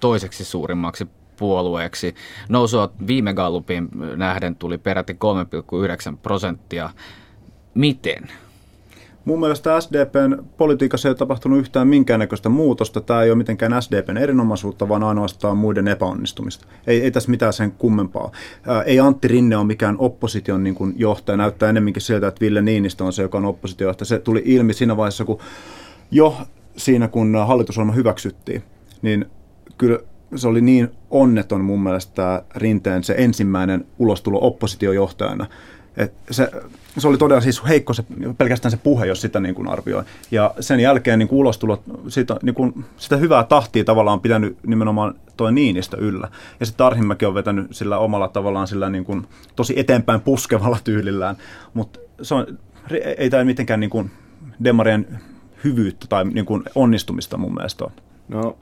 toiseksi 0.00 0.44
suurimmaksi 0.44 1.08
puolueeksi. 1.38 2.14
Nousua 2.48 2.92
viime 3.06 3.34
Gallupin 3.34 3.88
nähden 4.16 4.56
tuli 4.56 4.78
peräti 4.78 5.12
3,9 6.12 6.16
prosenttia. 6.22 6.90
Miten? 7.74 8.28
Mun 9.28 9.40
mielestä 9.40 9.80
SDPn 9.80 10.44
politiikassa 10.56 11.08
ei 11.08 11.10
ole 11.10 11.16
tapahtunut 11.16 11.58
yhtään 11.58 11.88
minkäännäköistä 11.88 12.48
muutosta. 12.48 13.00
Tämä 13.00 13.22
ei 13.22 13.30
ole 13.30 13.38
mitenkään 13.38 13.82
SDPn 13.82 14.16
erinomaisuutta, 14.16 14.88
vaan 14.88 15.02
ainoastaan 15.02 15.56
muiden 15.56 15.88
epäonnistumista. 15.88 16.66
Ei, 16.86 17.02
ei 17.02 17.10
tässä 17.10 17.30
mitään 17.30 17.52
sen 17.52 17.72
kummempaa. 17.72 18.32
Ää, 18.66 18.82
ei 18.82 19.00
Antti 19.00 19.28
Rinne 19.28 19.56
ole 19.56 19.66
mikään 19.66 19.96
opposition 19.98 20.64
niin 20.64 20.74
kuin 20.74 20.94
johtaja. 20.96 21.36
Näyttää 21.36 21.70
enemmänkin 21.70 22.02
siltä, 22.02 22.28
että 22.28 22.40
Ville 22.40 22.62
Niinistö 22.62 23.04
on 23.04 23.12
se, 23.12 23.22
joka 23.22 23.38
on 23.38 23.44
oppositiojohtaja. 23.44 24.06
Se 24.06 24.18
tuli 24.18 24.42
ilmi 24.44 24.72
siinä 24.72 24.96
vaiheessa, 24.96 25.24
kun 25.24 25.38
jo 26.10 26.36
siinä, 26.76 27.08
kun 27.08 27.36
hallitusohjelma 27.46 27.92
hyväksyttiin, 27.92 28.62
niin 29.02 29.26
kyllä 29.78 29.98
se 30.36 30.48
oli 30.48 30.60
niin 30.60 30.90
onneton 31.10 31.60
mun 31.60 31.82
mielestä 31.82 32.42
Rinteen 32.54 33.04
se 33.04 33.14
ensimmäinen 33.18 33.86
ulostulo 33.98 34.38
oppositiojohtajana, 34.42 35.46
et 35.96 36.12
se, 36.30 36.50
se 36.98 37.08
oli 37.08 37.18
todella 37.18 37.40
siis 37.40 37.68
heikko 37.68 37.92
se, 37.92 38.04
pelkästään 38.38 38.70
se 38.70 38.76
puhe, 38.76 39.06
jos 39.06 39.20
sitä 39.20 39.40
niin 39.40 39.54
kuin 39.54 39.68
arvioi. 39.68 40.04
Ja 40.30 40.54
sen 40.60 40.80
jälkeen 40.80 41.18
niin 41.18 41.28
kuin 41.28 41.38
ulostulot, 41.38 41.82
sitä, 42.08 42.36
niin 42.42 42.54
kuin, 42.54 42.84
sitä 42.96 43.16
hyvää 43.16 43.44
tahtia 43.44 43.84
tavallaan 43.84 44.12
on 44.12 44.20
pitänyt 44.20 44.58
nimenomaan 44.66 45.14
tuo 45.36 45.50
Niinistö 45.50 45.96
yllä. 45.96 46.28
Ja 46.60 46.66
sitten 46.66 46.86
Arhimäki 46.86 47.26
on 47.26 47.34
vetänyt 47.34 47.66
sillä 47.70 47.98
omalla 47.98 48.28
tavallaan 48.28 48.68
sillä 48.68 48.90
niin 48.90 49.04
kuin, 49.04 49.26
tosi 49.56 49.80
eteenpäin 49.80 50.20
puskevalla 50.20 50.78
tyylillään. 50.84 51.36
Mutta 51.74 52.00
ei 53.18 53.30
tämä 53.30 53.44
mitenkään 53.44 53.80
niin 53.80 53.90
kuin 53.90 54.10
demarien 54.64 55.20
hyvyyttä 55.64 56.06
tai 56.08 56.24
niin 56.24 56.46
kuin 56.46 56.62
onnistumista 56.74 57.36
mun 57.36 57.54
mielestä 57.54 57.84
ole. 57.84 57.92
No, 58.28 58.56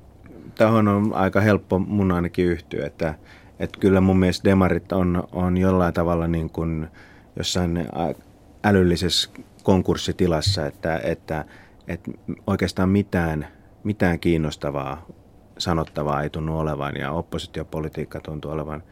tähän 0.59 0.89
on 0.89 1.15
aika 1.15 1.41
helppo 1.41 1.79
mun 1.79 2.13
ainakin 2.13 2.47
yhtyä, 2.47 2.87
että, 2.87 3.15
että 3.59 3.81
kyllä 3.81 4.01
mun 4.01 4.19
mielestä 4.19 4.51
demarit 4.51 4.93
on, 4.93 5.29
on 5.33 5.57
jollain 5.57 5.95
tavalla 5.95 6.27
niin 6.27 6.51
kuin– 6.51 6.87
jossain 7.37 7.89
älyllisessä 8.65 9.31
konkurssitilassa, 9.63 10.67
että, 10.67 11.01
että, 11.05 11.45
että 11.89 12.11
oikeastaan 12.47 12.89
mitään, 12.89 13.47
mitään 13.85 14.21
kiinnostavaa 14.21 15.07
sanottavaa 15.59 16.23
ei 16.23 16.31
tunnu 16.31 16.59
olevan 16.59 16.97
ja 16.97 17.13
oppositiopolitiikka 17.13 18.21
tuntuu 18.21 18.51
olevan 18.51 18.83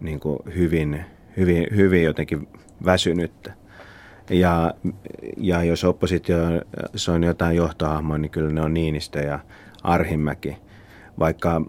niin 0.00 0.20
kuin 0.20 0.38
hyvin, 0.56 1.04
hyvin, 1.36 1.66
hyvin 1.76 2.02
jotenkin 2.02 2.48
väsynyttä. 2.84 3.52
Ja, 4.30 4.74
ja 5.36 5.64
jos 5.64 5.84
oppositio 5.84 6.36
on 7.14 7.22
jotain 7.22 7.56
johtohahmoa, 7.56 8.18
niin 8.18 8.30
kyllä 8.30 8.50
ne 8.50 8.60
on 8.60 8.74
Niinistö 8.74 9.18
ja 9.18 9.38
Arhimäki. 9.82 10.56
Vaikka 11.18 11.62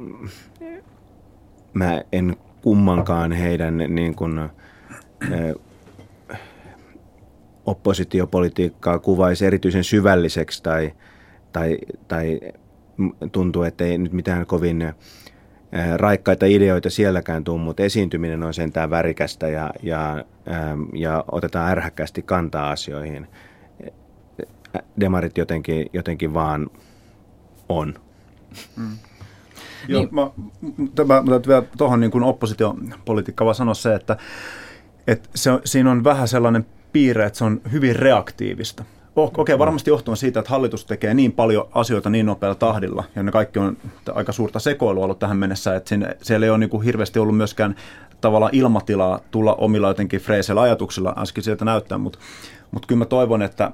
mä 1.73 2.01
en 2.11 2.35
kummankaan 2.61 3.31
heidän 3.31 3.77
niin 3.77 4.15
kuin, 4.15 4.49
oppositiopolitiikkaa 7.65 8.99
kuvaisi 8.99 9.45
erityisen 9.45 9.83
syvälliseksi 9.83 10.63
tai, 10.63 10.93
tai, 11.53 11.77
tai 12.07 12.39
tuntuu, 13.31 13.63
että 13.63 13.83
ei 13.83 13.97
nyt 13.97 14.13
mitään 14.13 14.45
kovin 14.45 14.93
raikkaita 15.95 16.45
ideoita 16.45 16.89
sielläkään 16.89 17.43
tule, 17.43 17.61
mutta 17.61 17.83
esiintyminen 17.83 18.43
on 18.43 18.53
sentään 18.53 18.89
värikästä 18.89 19.47
ja, 19.47 19.71
ja, 19.83 20.25
ja 20.93 21.23
otetaan 21.31 21.71
ärhäkkästi 21.71 22.21
kantaa 22.21 22.71
asioihin. 22.71 23.27
Demarit 24.99 25.37
jotenkin, 25.37 25.89
jotenkin 25.93 26.33
vaan 26.33 26.69
on. 27.69 27.93
Mm. 28.77 28.97
Joo, 29.87 30.01
niin. 30.01 30.15
mä, 30.15 30.29
mä, 31.07 31.21
mä 31.21 31.41
vielä 31.47 31.63
tuohon 31.77 31.99
niin 31.99 32.23
oppositiopolitiikkaan 32.23 33.45
vaan 33.45 33.55
sanoa 33.55 33.73
se, 33.73 33.95
että, 33.95 34.17
että 35.07 35.29
se, 35.35 35.51
siinä 35.65 35.91
on 35.91 36.03
vähän 36.03 36.27
sellainen 36.27 36.65
piirre, 36.93 37.25
että 37.25 37.37
se 37.37 37.43
on 37.43 37.61
hyvin 37.71 37.95
reaktiivista. 37.95 38.83
Okei, 39.15 39.41
okay, 39.41 39.59
varmasti 39.59 39.89
johtuen 39.89 40.17
siitä, 40.17 40.39
että 40.39 40.49
hallitus 40.49 40.85
tekee 40.85 41.13
niin 41.13 41.31
paljon 41.31 41.67
asioita 41.71 42.09
niin 42.09 42.25
nopealla 42.25 42.55
tahdilla, 42.55 43.03
ja 43.15 43.23
ne 43.23 43.31
kaikki 43.31 43.59
on 43.59 43.77
aika 44.13 44.31
suurta 44.31 44.59
sekoilua 44.59 45.03
ollut 45.03 45.19
tähän 45.19 45.37
mennessä, 45.37 45.75
että 45.75 45.89
sinne, 45.89 46.17
siellä 46.21 46.45
ei 46.45 46.49
ole 46.49 46.57
niin 46.57 46.69
kuin 46.69 46.83
hirveästi 46.83 47.19
ollut 47.19 47.37
myöskään 47.37 47.75
tavallaan 48.21 48.55
ilmatilaa 48.55 49.19
tulla 49.31 49.55
omilla 49.55 49.87
jotenkin 49.87 50.21
freeseillä 50.21 50.61
ajatuksilla, 50.61 51.15
äsken 51.17 51.43
sieltä 51.43 51.65
näyttää, 51.65 51.97
mutta, 51.97 52.19
mutta 52.71 52.87
kyllä 52.87 52.99
mä 52.99 53.05
toivon, 53.05 53.41
että, 53.41 53.71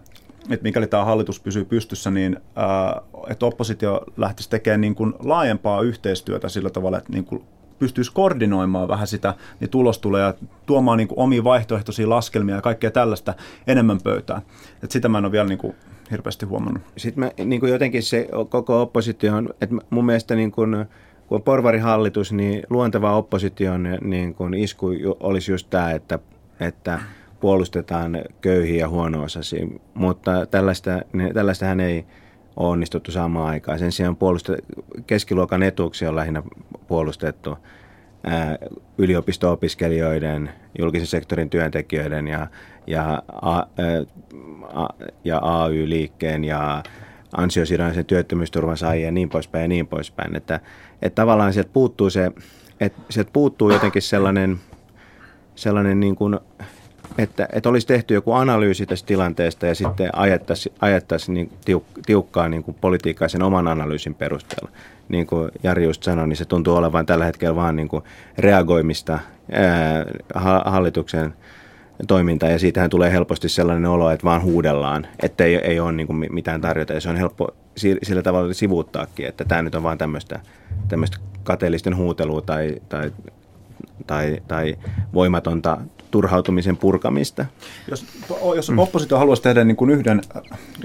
että 0.49 0.63
mikäli 0.63 0.87
tämä 0.87 1.05
hallitus 1.05 1.39
pysyy 1.39 1.65
pystyssä, 1.65 2.11
niin 2.11 2.37
ää, 2.55 3.01
että 3.29 3.45
oppositio 3.45 4.01
lähtisi 4.17 4.49
tekemään 4.49 4.81
niin 4.81 4.95
kuin 4.95 5.13
laajempaa 5.19 5.81
yhteistyötä 5.81 6.49
sillä 6.49 6.69
tavalla, 6.69 6.97
että 6.97 7.13
niin 7.13 7.25
kuin 7.25 7.43
pystyisi 7.79 8.11
koordinoimaan 8.13 8.87
vähän 8.87 9.07
sitä, 9.07 9.33
niin 9.59 9.69
tulos 9.69 9.99
tulee 9.99 10.21
ja 10.21 10.33
tuomaan 10.65 10.97
niin 10.97 11.07
kuin 11.07 11.19
omia 11.19 11.43
vaihtoehtoisia 11.43 12.09
laskelmia 12.09 12.55
ja 12.55 12.61
kaikkea 12.61 12.91
tällaista 12.91 13.33
enemmän 13.67 14.01
pöytään. 14.03 14.41
Et 14.83 14.91
sitä 14.91 15.09
mä 15.09 15.17
en 15.17 15.25
ole 15.25 15.31
vielä 15.31 15.47
niin 15.47 15.57
kuin 15.57 15.75
hirveästi 16.11 16.45
huomannut. 16.45 16.83
Sitten 16.97 17.23
mä, 17.23 17.45
niin 17.45 17.59
kuin 17.59 17.71
jotenkin 17.71 18.03
se 18.03 18.27
koko 18.49 18.81
oppositio 18.81 19.35
on, 19.35 19.49
että 19.61 19.75
mun 19.89 20.05
mielestä 20.05 20.35
niin 20.35 20.51
kuin, 20.51 20.85
kun 21.27 21.35
on 21.35 21.43
porvarihallitus, 21.43 22.31
niin 22.31 22.63
luonteva 22.69 23.17
opposition 23.17 23.87
niin 24.01 24.35
kuin 24.35 24.53
isku 24.53 24.87
olisi 25.19 25.51
just 25.51 25.69
tämä, 25.69 25.91
että, 25.91 26.19
että 26.59 26.99
puolustetaan 27.43 28.21
köyhiä 28.41 28.79
ja 28.79 28.89
huono-osaisia, 28.89 29.67
mutta 29.93 30.45
tällaista, 30.45 30.91
tällaistähän 31.33 31.79
ei 31.79 32.05
ole 32.55 32.69
onnistuttu 32.69 33.11
saamaan 33.11 33.49
aikaa. 33.49 33.77
Sen 33.77 33.91
sijaan 33.91 34.15
puoluste, 34.15 34.57
keskiluokan 35.07 35.63
etuuksia 35.63 36.09
on 36.09 36.15
lähinnä 36.15 36.43
puolustettu 36.87 37.57
ää, 38.23 38.57
yliopisto-opiskelijoiden, 38.97 40.49
julkisen 40.79 41.07
sektorin 41.07 41.49
työntekijöiden 41.49 42.27
ja, 42.27 42.47
ja, 42.87 43.23
a, 43.41 43.57
a, 44.73 44.87
ja 45.23 45.39
AY-liikkeen 45.43 46.43
ja 46.43 46.83
ansiosidonnaisen 47.37 48.05
työttömyysturvan 48.05 48.77
saajia 48.77 49.05
ja 49.05 49.11
niin 49.11 49.29
poispäin 49.29 49.61
ja 49.61 49.67
niin 49.67 49.87
poispäin. 49.87 50.35
Että, 50.35 50.59
että 51.01 51.21
tavallaan 51.21 51.53
sieltä 51.53 51.69
puuttuu 51.73 52.09
se, 52.09 52.31
että 52.79 53.01
sieltä 53.09 53.31
puuttuu 53.33 53.71
jotenkin 53.71 54.01
sellainen, 54.01 54.57
sellainen 55.55 55.99
niin 55.99 56.15
kuin 56.15 56.39
että, 57.17 57.47
että 57.53 57.69
olisi 57.69 57.87
tehty 57.87 58.13
joku 58.13 58.31
analyysi 58.33 58.85
tästä 58.85 59.07
tilanteesta 59.07 59.67
ja 59.67 59.75
sitten 59.75 60.09
ajettaisiin 60.13 60.75
ajettaisi 60.81 61.31
niin 61.31 61.51
tiuk, 61.65 61.83
tiukkaa 62.05 62.49
niin 62.49 62.63
kuin 62.63 62.77
politiikkaa 62.81 63.27
sen 63.27 63.43
oman 63.43 63.67
analyysin 63.67 64.15
perusteella. 64.15 64.71
Niin 65.09 65.27
kuin 65.27 65.51
Jari 65.63 65.83
just 65.83 66.03
sanoi, 66.03 66.27
niin 66.27 66.37
se 66.37 66.45
tuntuu 66.45 66.75
olevan 66.75 67.05
tällä 67.05 67.25
hetkellä 67.25 67.55
vaan 67.55 67.75
niin 67.75 67.87
kuin 67.87 68.03
reagoimista 68.37 69.19
ää, 69.51 70.05
hallituksen 70.65 71.33
toimintaa 72.07 72.49
ja 72.49 72.59
siitähän 72.59 72.89
tulee 72.89 73.11
helposti 73.11 73.49
sellainen 73.49 73.85
olo, 73.85 74.09
että 74.09 74.23
vaan 74.23 74.41
huudellaan, 74.41 75.07
että 75.23 75.43
ei, 75.43 75.55
ei 75.55 75.79
ole 75.79 75.91
niin 75.91 76.07
kuin 76.07 76.27
mitään 76.33 76.61
tarjota 76.61 76.93
ja 76.93 77.01
se 77.01 77.09
on 77.09 77.15
helppo 77.15 77.49
sillä 78.03 78.21
tavalla 78.21 78.53
sivuuttaakin, 78.53 79.27
että 79.27 79.45
tämä 79.45 79.61
nyt 79.61 79.75
on 79.75 79.83
vaan 79.83 79.97
tämmöistä, 79.97 80.39
tämmöistä 80.87 81.17
kateellisten 81.43 81.95
huutelua 81.95 82.41
tai, 82.41 82.75
tai, 82.89 83.11
tai, 84.07 84.37
tai 84.47 84.75
voimatonta 85.13 85.77
turhautumisen 86.13 86.77
purkamista. 86.77 87.45
Jos, 87.89 88.05
jos 88.55 88.71
mm. 88.71 88.79
oppositio 88.79 89.17
haluaisi 89.17 89.43
tehdä 89.43 89.63
niin 89.63 89.75
kuin 89.75 89.89
yhden, 89.89 90.21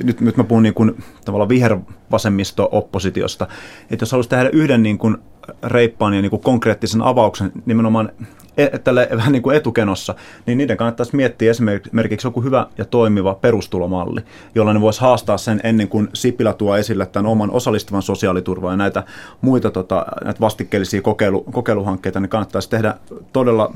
nyt, 0.02 0.20
nyt 0.20 0.36
mä 0.36 0.44
puhun 0.44 0.62
niin 0.62 0.74
kuin, 0.74 1.04
tavallaan 1.24 1.48
vihervasemmisto-oppositiosta, 1.48 3.48
että 3.90 4.02
jos 4.02 4.12
haluaisi 4.12 4.30
tehdä 4.30 4.50
yhden 4.52 4.82
niin 4.82 4.98
kuin 4.98 5.16
reippaan 5.62 6.14
ja 6.14 6.22
niin 6.22 6.30
kuin 6.30 6.42
konkreettisen 6.42 7.02
avauksen 7.02 7.52
nimenomaan 7.66 8.12
e, 8.56 8.78
tälle 8.78 9.08
vähän 9.16 9.32
niin 9.32 9.42
kuin 9.42 9.56
etukenossa, 9.56 10.14
niin 10.46 10.58
niiden 10.58 10.76
kannattaisi 10.76 11.16
miettiä 11.16 11.50
esimerkiksi 11.50 12.26
joku 12.26 12.42
hyvä 12.42 12.66
ja 12.78 12.84
toimiva 12.84 13.34
perustulomalli, 13.34 14.20
jolla 14.54 14.72
ne 14.72 14.80
voisi 14.80 15.00
haastaa 15.00 15.38
sen 15.38 15.60
ennen 15.64 15.88
kuin 15.88 16.08
Sipilä 16.14 16.52
tuo 16.52 16.76
esille 16.76 17.06
tämän 17.06 17.30
oman 17.30 17.50
osallistuvan 17.50 18.02
sosiaaliturvan 18.02 18.72
ja 18.72 18.76
näitä 18.76 19.04
muita 19.40 19.70
tota, 19.70 20.06
näitä 20.24 20.40
vastikkeellisia 20.40 21.02
kokeilu, 21.02 21.42
kokeiluhankkeita, 21.42 22.20
niin 22.20 22.30
kannattaisi 22.30 22.70
tehdä 22.70 22.94
todella 23.32 23.72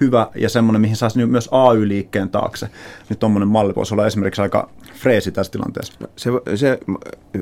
hyvä 0.00 0.26
ja 0.34 0.48
semmoinen, 0.48 0.80
mihin 0.80 0.96
saisi 0.96 1.26
myös 1.26 1.48
AY-liikkeen 1.52 2.30
taakse. 2.30 2.68
Nyt 3.08 3.18
tuommoinen 3.18 3.48
malli 3.48 3.74
voisi 3.74 3.94
olla 3.94 4.06
esimerkiksi 4.06 4.42
aika 4.42 4.70
freesi 4.94 5.32
tässä 5.32 5.52
tilanteessa. 5.52 5.92
Se, 6.16 6.30
se 6.54 6.78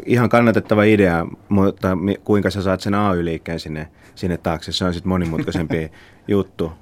ihan 0.07 0.29
kannatettava 0.29 0.83
idea, 0.85 1.27
mutta 1.49 1.88
kuinka 2.25 2.51
sä 2.51 2.62
saat 2.62 2.81
sen 2.81 2.94
AY-liikkeen 2.94 3.61
sinne, 3.61 3.88
sinne 4.14 4.38
taakse, 4.38 4.73
se 4.73 4.85
on 4.85 4.94
sitten 4.94 5.09
monimutkaisempi 5.09 5.90
juttu. 6.29 6.73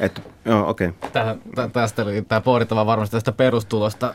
Et, 0.00 0.22
joo, 0.44 0.70
okay. 0.70 0.92
Tähän, 1.12 1.40
tästä 1.72 2.02
oli 2.02 2.22
tämä 2.22 2.40
pohdittava 2.40 2.86
varmasti 2.86 3.16
tästä 3.16 3.32
perustulosta. 3.32 4.14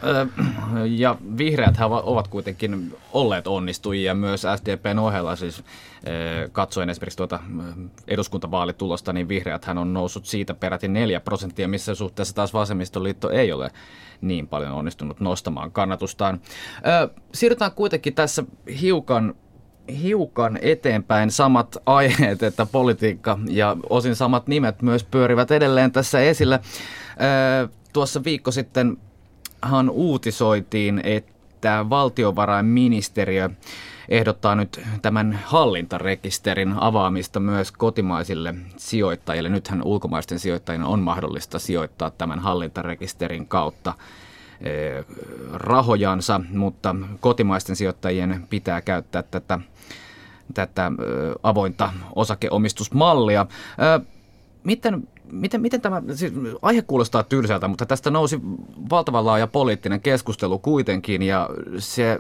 Ja 0.86 1.16
vihreät 1.38 1.76
ovat 2.04 2.28
kuitenkin 2.28 2.98
olleet 3.14 3.48
onnistujia 3.48 4.14
myös 4.14 4.46
SDPn 4.56 5.00
ohella. 5.00 5.36
Siis 5.36 5.64
katsoen 6.52 6.90
esimerkiksi 6.90 7.18
tuota 7.18 7.40
eduskuntavaalitulosta, 8.08 9.14
niin 9.14 9.28
vihreät 9.28 9.66
on 9.80 9.94
noussut 9.94 10.26
siitä 10.26 10.54
peräti 10.54 10.88
4 10.88 11.20
prosenttia, 11.20 11.68
missä 11.68 11.96
suhteessa 11.96 12.36
taas 12.36 12.54
vasemmistoliitto 12.54 13.30
ei 13.30 13.52
ole 13.52 13.72
niin 14.22 14.48
paljon 14.48 14.72
onnistunut 14.72 15.20
nostamaan 15.20 15.72
kannatustaan. 15.72 16.42
Siirrytään 17.34 17.72
kuitenkin 17.72 18.14
tässä 18.14 18.44
hiukan 18.82 19.36
hiukan 20.02 20.60
eteenpäin 20.62 21.32
samat 21.32 21.78
aiheet, 21.86 22.44
että 22.44 22.66
politiikka 22.66 23.40
ja 23.50 23.78
osin 23.90 24.16
samat 24.16 24.48
nimet 24.48 24.82
myös 24.82 25.04
pyörivät 25.04 25.52
edelleen 25.52 25.92
tässä 25.92 26.20
esillä. 26.20 26.60
Tuossa 27.94 28.24
viikko 28.24 28.52
sitten 28.52 28.98
hän 29.62 29.90
uutisoitiin, 29.90 31.02
että 31.04 31.86
valtiovarainministeriö 31.90 33.50
ehdottaa 34.10 34.56
nyt 34.56 34.82
tämän 35.02 35.40
hallintarekisterin 35.46 36.74
avaamista 36.78 37.40
myös 37.40 37.72
kotimaisille 37.72 38.56
sijoittajille. 38.78 39.50
Nythän 39.50 39.84
ulkomaisten 39.84 40.40
sijoittajien 40.40 40.84
on 40.84 41.00
mahdollista 41.00 41.60
sijoittaa 41.60 42.10
tämän 42.10 42.40
hallintarekisterin 42.40 43.48
kautta 43.48 43.94
rahojansa, 45.54 46.42
mutta 46.54 46.96
kotimaisten 47.20 47.76
sijoittajien 47.76 48.48
pitää 48.50 48.82
käyttää 48.82 49.24
tätä 49.24 49.60
tätä 50.54 50.92
avointa 51.44 51.90
osakeomistusmallia. 52.16 53.46
Miten, 54.64 55.08
miten, 55.32 55.62
miten 55.62 55.82
tämä, 55.82 56.02
siis 56.14 56.34
aihe 56.62 56.82
kuulostaa 56.82 57.24
tylsältä, 57.24 57.68
mutta 57.68 57.86
tästä 57.86 58.10
nousi 58.10 58.40
valtavan 58.90 59.26
laaja 59.26 59.48
poliittinen 59.48 60.02
keskustelu 60.02 60.60
kuitenkin 60.60 61.22
ja 61.22 61.50
se 61.78 62.20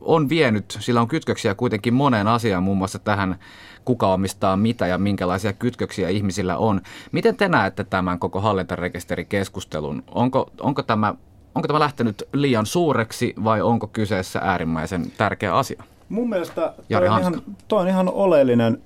on 0.00 0.28
vienyt, 0.28 0.76
sillä 0.80 1.00
on 1.00 1.08
kytköksiä 1.08 1.54
kuitenkin 1.54 1.94
moneen 1.94 2.28
asiaan, 2.28 2.62
muun 2.62 2.78
muassa 2.78 2.98
tähän, 2.98 3.38
kuka 3.84 4.12
omistaa 4.14 4.56
mitä 4.56 4.86
ja 4.86 4.98
minkälaisia 4.98 5.52
kytköksiä 5.52 6.08
ihmisillä 6.08 6.56
on. 6.56 6.80
Miten 7.12 7.36
te 7.36 7.48
näette 7.48 7.84
tämän 7.84 8.18
koko 8.18 8.40
hallintarekisterikeskustelun? 8.40 10.02
Onko, 10.14 10.50
onko, 10.60 10.82
tämä, 10.82 11.14
onko 11.54 11.68
tämä 11.68 11.80
lähtenyt 11.80 12.22
liian 12.32 12.66
suureksi 12.66 13.34
vai 13.44 13.62
onko 13.62 13.86
kyseessä 13.86 14.40
äärimmäisen 14.42 15.12
tärkeä 15.18 15.56
asia? 15.56 15.84
Mun 16.08 16.28
mielestä 16.28 16.74
toi 16.88 17.08
on, 17.08 17.20
ihan, 17.20 17.42
toi 17.68 17.80
on 17.80 17.88
ihan 17.88 18.08
oleellinen, 18.08 18.82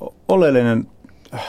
uh, 0.00 0.14
oleellinen 0.28 0.86
uh, 1.34 1.40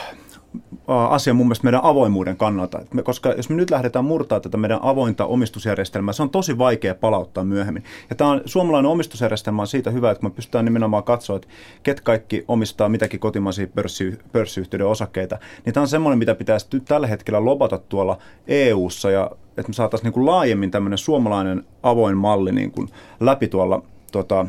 asia 0.90 1.34
mun 1.34 1.46
mielestä 1.46 1.64
meidän 1.64 1.84
avoimuuden 1.84 2.36
kannalta. 2.36 2.80
Me, 2.94 3.02
koska 3.02 3.32
jos 3.32 3.48
me 3.48 3.56
nyt 3.56 3.70
lähdetään 3.70 4.04
murtaa 4.04 4.40
tätä 4.40 4.56
meidän 4.56 4.78
avointa 4.82 5.26
omistusjärjestelmää, 5.26 6.12
se 6.12 6.22
on 6.22 6.30
tosi 6.30 6.58
vaikea 6.58 6.94
palauttaa 6.94 7.44
myöhemmin. 7.44 7.84
Ja 8.10 8.16
tämä 8.16 8.30
on, 8.30 8.40
suomalainen 8.44 8.90
omistusjärjestelmä 8.90 9.62
on 9.62 9.68
siitä 9.68 9.90
hyvä, 9.90 10.10
että 10.10 10.24
me 10.24 10.30
pystytään 10.30 10.64
nimenomaan 10.64 11.04
katsoa, 11.04 11.36
että 11.36 11.48
ket 11.82 12.00
kaikki 12.00 12.44
omistaa 12.48 12.88
mitäkin 12.88 13.20
kotimaisia 13.20 13.66
pörssi, 13.66 14.18
pörssiyhtiöiden 14.32 14.86
osakkeita. 14.86 15.38
Niin 15.64 15.74
tämä 15.74 15.82
on 15.82 15.88
semmoinen, 15.88 16.18
mitä 16.18 16.34
pitäisi 16.34 16.66
tällä 16.84 17.06
hetkellä 17.06 17.44
lobata 17.44 17.78
tuolla 17.78 18.18
EU-ssa 18.48 19.10
ja 19.10 19.30
että 19.56 19.70
me 19.70 19.74
saataisiin 19.74 20.04
niin 20.04 20.12
kuin 20.12 20.26
laajemmin 20.26 20.70
tämmöinen 20.70 20.98
suomalainen 20.98 21.64
avoin 21.82 22.16
malli 22.16 22.52
niin 22.52 22.70
kuin 22.70 22.88
läpi 23.20 23.48
tuolla 23.48 23.82
tota, 24.12 24.46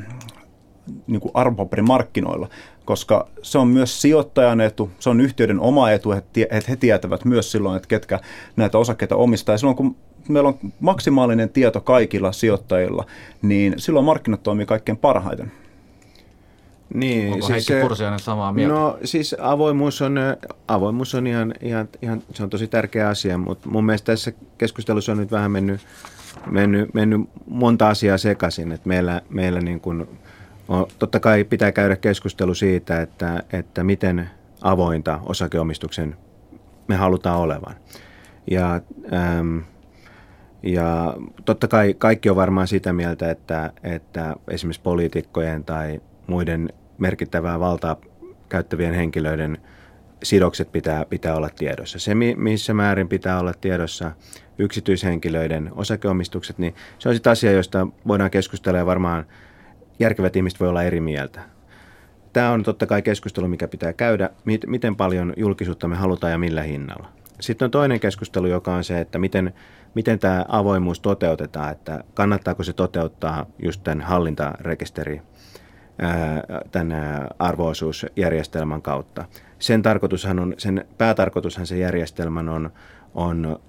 niin 1.07 1.21
kuin 1.21 1.31
arvopaperimarkkinoilla, 1.33 2.49
koska 2.85 3.27
se 3.41 3.57
on 3.57 3.67
myös 3.67 4.01
sijoittajan 4.01 4.61
etu, 4.61 4.91
se 4.99 5.09
on 5.09 5.21
yhtiöiden 5.21 5.59
oma 5.59 5.91
etu, 5.91 6.11
että 6.11 6.39
he 6.69 6.75
tietävät 6.75 7.25
myös 7.25 7.51
silloin, 7.51 7.75
että 7.75 7.87
ketkä 7.87 8.19
näitä 8.55 8.77
osakkeita 8.77 9.15
omistaa. 9.15 9.53
Ja 9.53 9.57
silloin 9.57 9.77
kun 9.77 9.95
meillä 10.29 10.49
on 10.49 10.59
maksimaalinen 10.79 11.49
tieto 11.49 11.81
kaikilla 11.81 12.31
sijoittajilla, 12.31 13.05
niin 13.41 13.73
silloin 13.77 14.05
markkinat 14.05 14.43
toimii 14.43 14.65
kaikkein 14.65 14.97
parhaiten. 14.97 15.51
Niin, 16.93 17.33
Onko 17.33 17.47
siis 17.47 17.69
Heikki 17.69 17.87
Pursiainen 17.87 18.19
samaa 18.19 18.53
mieltä? 18.53 18.75
No 18.75 18.97
siis 19.03 19.35
avoimuus 19.39 20.01
on, 20.01 20.15
avoimuus 20.67 21.15
on 21.15 21.27
ihan, 21.27 21.53
ihan, 21.61 21.89
ihan, 22.01 22.23
se 22.33 22.43
on 22.43 22.49
tosi 22.49 22.67
tärkeä 22.67 23.09
asia, 23.09 23.37
mutta 23.37 23.69
mun 23.69 23.85
mielestä 23.85 24.05
tässä 24.05 24.31
keskustelussa 24.57 25.11
on 25.11 25.17
nyt 25.17 25.31
vähän 25.31 25.51
mennyt, 25.51 25.81
mennyt, 26.49 26.93
mennyt 26.93 27.21
monta 27.47 27.89
asiaa 27.89 28.17
sekaisin, 28.17 28.71
että 28.71 28.87
meillä, 28.87 29.21
meillä 29.29 29.61
niin 29.61 29.79
kuin 29.79 30.07
totta 30.99 31.19
kai 31.19 31.43
pitää 31.43 31.71
käydä 31.71 31.95
keskustelu 31.95 32.53
siitä, 32.53 33.01
että, 33.01 33.43
että 33.53 33.83
miten 33.83 34.29
avointa 34.61 35.19
osakeomistuksen 35.25 36.15
me 36.87 36.95
halutaan 36.95 37.39
olevan. 37.39 37.75
Ja, 38.51 38.81
äm, 39.13 39.63
Ja 40.63 41.15
totta 41.45 41.67
kai 41.67 41.93
kaikki 41.93 42.29
on 42.29 42.35
varmaan 42.35 42.67
sitä 42.67 42.93
mieltä, 42.93 43.31
että, 43.31 43.73
että 43.83 44.35
esimerkiksi 44.47 44.81
poliitikkojen 44.81 45.63
tai 45.63 46.01
muiden 46.27 46.69
merkittävää 46.97 47.59
valtaa 47.59 47.97
käyttävien 48.49 48.93
henkilöiden 48.93 49.57
sidokset 50.23 50.71
pitää, 50.71 51.05
pitää 51.05 51.35
olla 51.35 51.49
tiedossa. 51.49 51.99
Se, 51.99 52.15
missä 52.35 52.73
määrin 52.73 53.09
pitää 53.09 53.39
olla 53.39 53.53
tiedossa 53.53 54.11
yksityishenkilöiden 54.57 55.71
osakeomistukset, 55.75 56.57
niin 56.57 56.75
se 56.99 57.09
on 57.09 57.15
sitten 57.15 57.31
asia, 57.31 57.51
josta 57.51 57.87
voidaan 58.07 58.31
keskustella 58.31 58.79
ja 58.79 58.85
varmaan 58.85 59.25
järkevät 60.01 60.35
ihmiset 60.35 60.59
voi 60.59 60.69
olla 60.69 60.83
eri 60.83 61.01
mieltä. 61.01 61.41
Tämä 62.33 62.51
on 62.51 62.63
totta 62.63 62.85
kai 62.85 63.01
keskustelu, 63.01 63.47
mikä 63.47 63.67
pitää 63.67 63.93
käydä, 63.93 64.29
miten 64.67 64.95
paljon 64.95 65.33
julkisuutta 65.37 65.87
me 65.87 65.95
halutaan 65.95 66.31
ja 66.31 66.37
millä 66.37 66.63
hinnalla. 66.63 67.09
Sitten 67.39 67.65
on 67.65 67.71
toinen 67.71 67.99
keskustelu, 67.99 68.47
joka 68.47 68.75
on 68.75 68.83
se, 68.83 68.99
että 68.99 69.19
miten, 69.19 69.53
miten 69.95 70.19
tämä 70.19 70.45
avoimuus 70.47 70.99
toteutetaan, 70.99 71.71
että 71.71 72.03
kannattaako 72.13 72.63
se 72.63 72.73
toteuttaa 72.73 73.45
just 73.59 73.83
tämän 73.83 74.01
hallintarekisteri 74.01 75.21
tämän 76.71 76.93
arvoosuusjärjestelmän 77.39 78.81
kautta. 78.81 79.25
Sen, 79.59 79.81
tarkoitushan 79.81 80.39
on, 80.39 80.53
sen 80.57 80.85
päätarkoitushan 80.97 81.67
se 81.67 81.77
järjestelmän 81.77 82.49
on, 82.49 82.71
on 83.15 83.59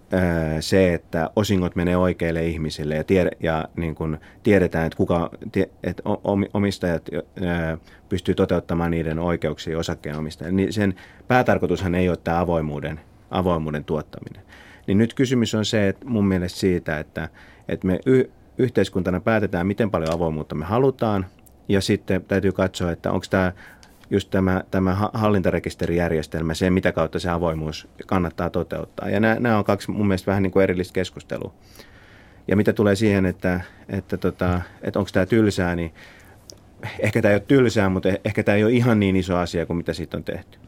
se, 0.61 0.95
että 0.95 1.31
osingot 1.37 1.77
menee 1.77 1.97
oikeille 1.97 2.47
ihmisille 2.47 2.95
ja, 2.95 3.05
tied, 3.05 3.29
ja 3.41 3.69
niin 3.77 3.95
kuin 3.95 4.19
tiedetään, 4.43 4.87
että, 4.87 4.97
kuka, 4.97 5.31
että 5.83 6.03
omistajat 6.55 7.09
pystyy 8.09 8.35
toteuttamaan 8.35 8.91
niiden 8.91 9.19
oikeuksia 9.19 9.79
osakkeenomistajille. 9.79 10.57
Niin 10.57 10.73
sen 10.73 10.95
päätarkoitushan 11.29 11.95
ei 11.95 12.09
ole 12.09 12.17
tämä 12.17 12.41
avoimuuden, 12.41 13.01
avoimuuden 13.31 13.85
tuottaminen. 13.85 14.43
Niin 14.87 14.99
nyt 14.99 15.15
kysymys 15.15 15.55
on 15.55 15.65
se, 15.65 15.89
että 15.89 16.07
mun 16.07 16.27
mielestä 16.27 16.59
siitä, 16.59 16.99
että, 16.99 17.29
että 17.69 17.87
me 17.87 18.01
y- 18.07 18.31
yhteiskuntana 18.59 19.21
päätetään, 19.21 19.67
miten 19.67 19.91
paljon 19.91 20.15
avoimuutta 20.15 20.55
me 20.55 20.65
halutaan, 20.65 21.27
ja 21.69 21.81
sitten 21.81 22.25
täytyy 22.25 22.53
katsoa, 22.53 22.93
että 22.93 23.13
onko 23.13 23.27
tämä 23.31 23.53
just 24.13 24.31
tämä, 24.31 24.63
tämä 24.71 24.97
hallintarekisterijärjestelmä, 25.15 26.55
se 26.55 26.71
mitä 26.71 26.93
kautta 26.93 27.19
se 27.19 27.31
avoimuus 27.31 27.89
kannattaa 28.07 28.51
toteuttaa. 28.51 29.11
Ja 29.11 29.21
nämä, 29.21 29.37
nämä 29.41 29.59
on 29.59 29.65
kaksi 29.65 29.91
mun 29.91 30.09
mielestä 30.09 30.31
vähän 30.31 30.43
niin 30.43 30.51
kuin 30.51 30.63
erillistä 30.63 30.95
keskustelua. 30.95 31.53
Ja 32.49 32.57
mitä 32.57 32.73
tulee 32.73 32.97
siihen, 32.97 33.27
että, 33.27 33.61
että, 33.89 34.17
tota, 34.17 34.63
että 34.83 34.99
onko 34.99 35.11
tämä 35.13 35.27
tylsää, 35.27 35.77
niin 35.77 35.95
ehkä 36.99 37.23
tämä 37.23 37.31
ei 37.31 37.37
ole 37.37 37.45
tylsää, 37.49 37.89
mutta 37.89 38.09
ehkä 38.25 38.43
tämä 38.43 38.57
ei 38.57 38.65
ole 38.65 38.73
ihan 38.73 39.01
niin 39.01 39.17
iso 39.17 39.37
asia 39.37 39.67
kuin 39.67 39.77
mitä 39.77 39.93
siitä 39.93 40.17
on 40.17 40.25
tehty. 40.25 40.59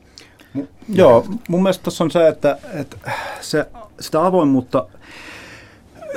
Joo, 0.88 1.26
mun 1.48 1.62
mielestä 1.62 1.82
tuossa 1.82 2.04
on 2.04 2.10
se, 2.10 2.28
että, 2.28 2.58
että 2.74 2.96
se, 3.40 3.66
sitä 4.00 4.26
avoimuutta 4.26 4.86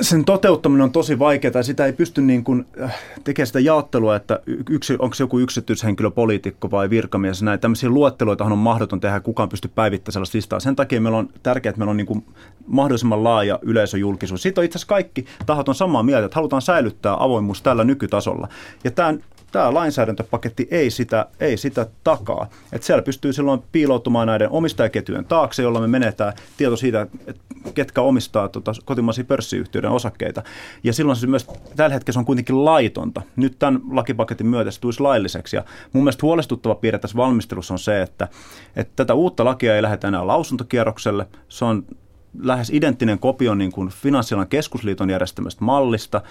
sen 0.00 0.24
toteuttaminen 0.24 0.84
on 0.84 0.92
tosi 0.92 1.18
vaikeaa 1.18 1.62
sitä 1.62 1.86
ei 1.86 1.92
pysty 1.92 2.20
niin 2.20 2.44
kuin 2.44 2.66
äh, 2.82 2.98
tekemään 3.24 3.46
sitä 3.46 3.60
jaottelua, 3.60 4.16
että 4.16 4.40
yksi, 4.70 4.96
onko 4.98 5.14
se 5.14 5.22
joku 5.22 5.38
yksityishenkilö, 5.38 6.10
poliitikko 6.10 6.70
vai 6.70 6.90
virkamies. 6.90 7.42
Näin 7.42 7.60
tämmöisiä 7.60 7.88
luetteloita 7.88 8.44
on 8.44 8.58
mahdoton 8.58 9.00
tehdä, 9.00 9.20
kukaan 9.20 9.48
pystyy 9.48 9.70
päivittämään 9.74 10.12
sellaista 10.12 10.38
listaa. 10.38 10.60
Sen 10.60 10.76
takia 10.76 11.00
meillä 11.00 11.18
on 11.18 11.28
tärkeää, 11.42 11.70
että 11.70 11.78
meillä 11.78 11.90
on 11.90 11.96
niin 11.96 12.06
kuin 12.06 12.24
mahdollisimman 12.66 13.24
laaja 13.24 13.58
yleisöjulkisuus. 13.62 14.42
Siitä 14.42 14.60
on 14.60 14.64
itse 14.64 14.76
asiassa 14.76 14.88
kaikki 14.88 15.24
tahot 15.46 15.68
on 15.68 15.74
samaa 15.74 16.02
mieltä, 16.02 16.24
että 16.24 16.36
halutaan 16.36 16.62
säilyttää 16.62 17.16
avoimuus 17.18 17.62
tällä 17.62 17.84
nykytasolla. 17.84 18.48
Ja 18.84 18.90
tämä 18.90 19.14
tämä 19.52 19.74
lainsäädäntöpaketti 19.74 20.68
ei 20.70 20.90
sitä, 20.90 21.26
ei 21.40 21.56
sitä 21.56 21.86
takaa. 22.04 22.48
Et 22.72 22.82
siellä 22.82 23.02
pystyy 23.02 23.32
silloin 23.32 23.62
piiloutumaan 23.72 24.26
näiden 24.26 24.50
omistajaketjujen 24.50 25.24
taakse, 25.24 25.62
jolla 25.62 25.80
me 25.80 25.86
menetään 25.86 26.32
tieto 26.56 26.76
siitä, 26.76 27.06
että 27.26 27.42
ketkä 27.74 28.00
omistaa 28.00 28.48
tota, 28.48 28.72
kotimaisia 28.84 29.24
pörssiyhtiöiden 29.24 29.90
osakkeita. 29.90 30.42
Ja 30.84 30.92
silloin 30.92 31.16
se 31.16 31.26
myös 31.26 31.46
tällä 31.76 31.94
hetkellä 31.94 32.14
se 32.14 32.18
on 32.18 32.24
kuitenkin 32.24 32.64
laitonta. 32.64 33.22
Nyt 33.36 33.58
tämän 33.58 33.80
lakipaketin 33.90 34.46
myötä 34.46 34.70
se 34.70 34.80
tulisi 34.80 35.00
lailliseksi. 35.00 35.56
Ja 35.56 35.64
mun 35.92 36.04
mielestä 36.04 36.22
huolestuttava 36.22 36.74
piirre 36.74 36.98
tässä 36.98 37.16
valmistelussa 37.16 37.74
on 37.74 37.78
se, 37.78 38.02
että, 38.02 38.28
että 38.76 38.92
tätä 38.96 39.14
uutta 39.14 39.44
lakia 39.44 39.76
ei 39.76 39.82
lähdetä 39.82 40.08
enää 40.08 40.26
lausuntokierrokselle. 40.26 41.26
Se 41.48 41.64
on 41.64 41.84
lähes 42.38 42.70
identtinen 42.70 43.18
kopio 43.18 43.54
niin 43.54 43.72
kuin 43.72 43.88
Finanssialan 43.88 44.48
keskusliiton 44.48 45.10
järjestämästä 45.10 45.64
mallista. 45.64 46.22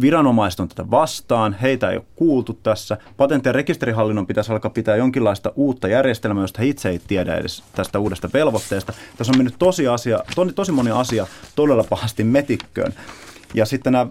Viranomaiset 0.00 0.60
on 0.60 0.68
tätä 0.68 0.90
vastaan, 0.90 1.56
heitä 1.62 1.90
ei 1.90 1.96
ole 1.96 2.04
kuultu 2.16 2.52
tässä. 2.52 2.98
Patentti- 3.16 3.48
ja 3.48 3.52
rekisterihallinnon 3.52 4.26
pitäisi 4.26 4.52
alkaa 4.52 4.70
pitää 4.70 4.96
jonkinlaista 4.96 5.52
uutta 5.56 5.88
järjestelmää, 5.88 6.44
josta 6.44 6.62
he 6.62 6.68
itse 6.68 6.88
ei 6.88 7.00
tiedä 7.06 7.36
edes 7.36 7.62
tästä 7.74 7.98
uudesta 7.98 8.30
velvoitteesta. 8.34 8.92
Tässä 9.16 9.32
on 9.32 9.38
mennyt 9.38 9.54
tosi, 9.58 9.88
asia, 9.88 10.18
tosi, 10.54 10.72
moni 10.72 10.90
asia 10.90 11.26
todella 11.56 11.84
pahasti 11.84 12.24
metikköön. 12.24 12.94
Ja 13.54 13.66
sitten 13.66 13.92
nämä 13.92 14.06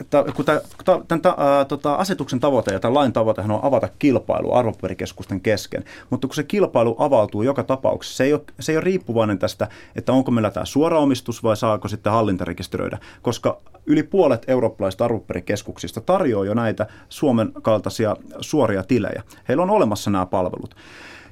että 0.00 0.24
kun 0.34 0.44
tämä, 0.44 0.60
tämän 1.08 1.22
ää, 1.36 1.64
tota, 1.64 1.94
asetuksen 1.94 2.40
tavoite 2.40 2.72
ja 2.72 2.80
tämän 2.80 2.94
lain 2.94 3.12
tavoite 3.12 3.40
on 3.40 3.60
avata 3.62 3.88
kilpailu 3.98 4.54
arvopaperikeskusten 4.54 5.40
kesken, 5.40 5.84
mutta 6.10 6.26
kun 6.26 6.34
se 6.34 6.42
kilpailu 6.42 6.96
avautuu 6.98 7.42
joka 7.42 7.62
tapauksessa, 7.62 8.16
se 8.16 8.24
ei 8.24 8.32
ole, 8.32 8.42
se 8.60 8.72
ei 8.72 8.76
ole 8.76 8.84
riippuvainen 8.84 9.38
tästä, 9.38 9.68
että 9.96 10.12
onko 10.12 10.30
meillä 10.30 10.50
tämä 10.50 10.64
suora 10.66 10.98
omistus 10.98 11.42
vai 11.42 11.56
saako 11.56 11.88
sitten 11.88 12.12
hallinta 12.12 12.44
rekisteröidä, 12.44 12.98
koska 13.22 13.60
yli 13.86 14.02
puolet 14.02 14.44
eurooppalaisista 14.48 15.04
arvopaperikeskuksista 15.04 16.00
tarjoaa 16.00 16.44
jo 16.44 16.54
näitä 16.54 16.86
Suomen 17.08 17.52
kaltaisia 17.62 18.16
suoria 18.40 18.82
tilejä. 18.82 19.22
Heillä 19.48 19.62
on 19.62 19.70
olemassa 19.70 20.10
nämä 20.10 20.26
palvelut. 20.26 20.76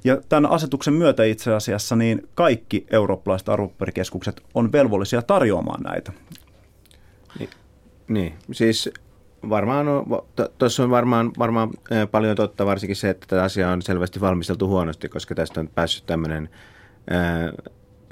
Ja 0.05 0.19
tämän 0.29 0.51
asetuksen 0.51 0.95
myötä 0.95 1.25
itse 1.25 1.55
asiassa 1.55 1.97
niin 1.97 2.29
kaikki 2.35 2.87
eurooppalaiset 2.91 3.49
arvopaperikeskukset 3.49 4.43
on 4.55 4.73
velvollisia 4.73 5.23
tarjoamaan 5.23 5.83
näitä. 5.83 6.13
Niin. 7.39 7.51
Niin, 8.09 8.35
siis 8.53 8.91
varmaan 9.49 9.89
on, 9.89 10.07
tuossa 10.59 10.83
on 10.83 10.91
varmaan, 10.91 11.33
varmaan 11.39 11.71
paljon 12.11 12.37
totta, 12.37 12.67
varsinkin 12.67 12.97
se, 12.97 13.11
että 13.11 13.27
tätä 13.27 13.43
asiaa 13.43 13.73
on 13.73 13.83
selvästi 13.83 14.21
valmisteltu 14.21 14.69
huonosti, 14.69 15.09
koska 15.09 15.35
tästä 15.35 15.61
on 15.61 15.69
päässyt 15.69 16.07
tämmöinen 16.07 16.49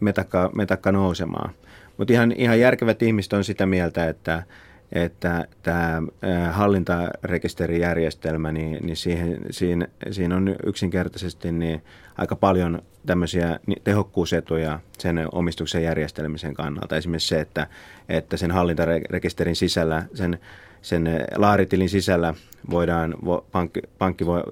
metakka, 0.01 0.51
metakka 0.55 0.93
nousemaan. 0.93 1.55
Mutta 1.97 2.13
ihan, 2.13 2.33
ihan 2.33 2.61
järkevät 2.61 3.03
ihmiset 3.03 3.33
on 3.33 3.45
sitä 3.45 3.67
mieltä, 3.67 4.09
että, 4.09 4.43
että 4.93 5.47
tämä 5.63 6.03
hallintarekisterijärjestelmä, 6.51 8.53
niin, 8.53 8.87
niin 8.87 8.97
siihen, 8.97 9.39
siinä, 9.51 9.87
siinä 10.11 10.37
on 10.37 10.57
yksinkertaisesti 10.67 11.53
niin 11.53 11.83
aika 12.19 12.37
paljon 12.37 12.83
tämmöisiä 13.07 13.61
tehokkuusetuja 13.85 14.81
sen 14.99 15.29
omistuksen 15.33 15.83
järjestelmisen 15.83 16.55
kannalta. 16.55 16.97
Esimerkiksi 16.97 17.29
se, 17.29 17.41
että, 17.41 17.67
että 18.09 18.37
sen 18.37 18.51
hallintarekisterin 18.51 19.57
sisällä, 19.57 20.03
sen, 20.15 20.39
sen 20.83 21.09
laaritilin 21.37 21.89
sisällä 21.89 22.35
voidaan, 22.71 23.15
pankki, 23.53 23.81
pankki 23.99 24.27
vo, 24.27 24.43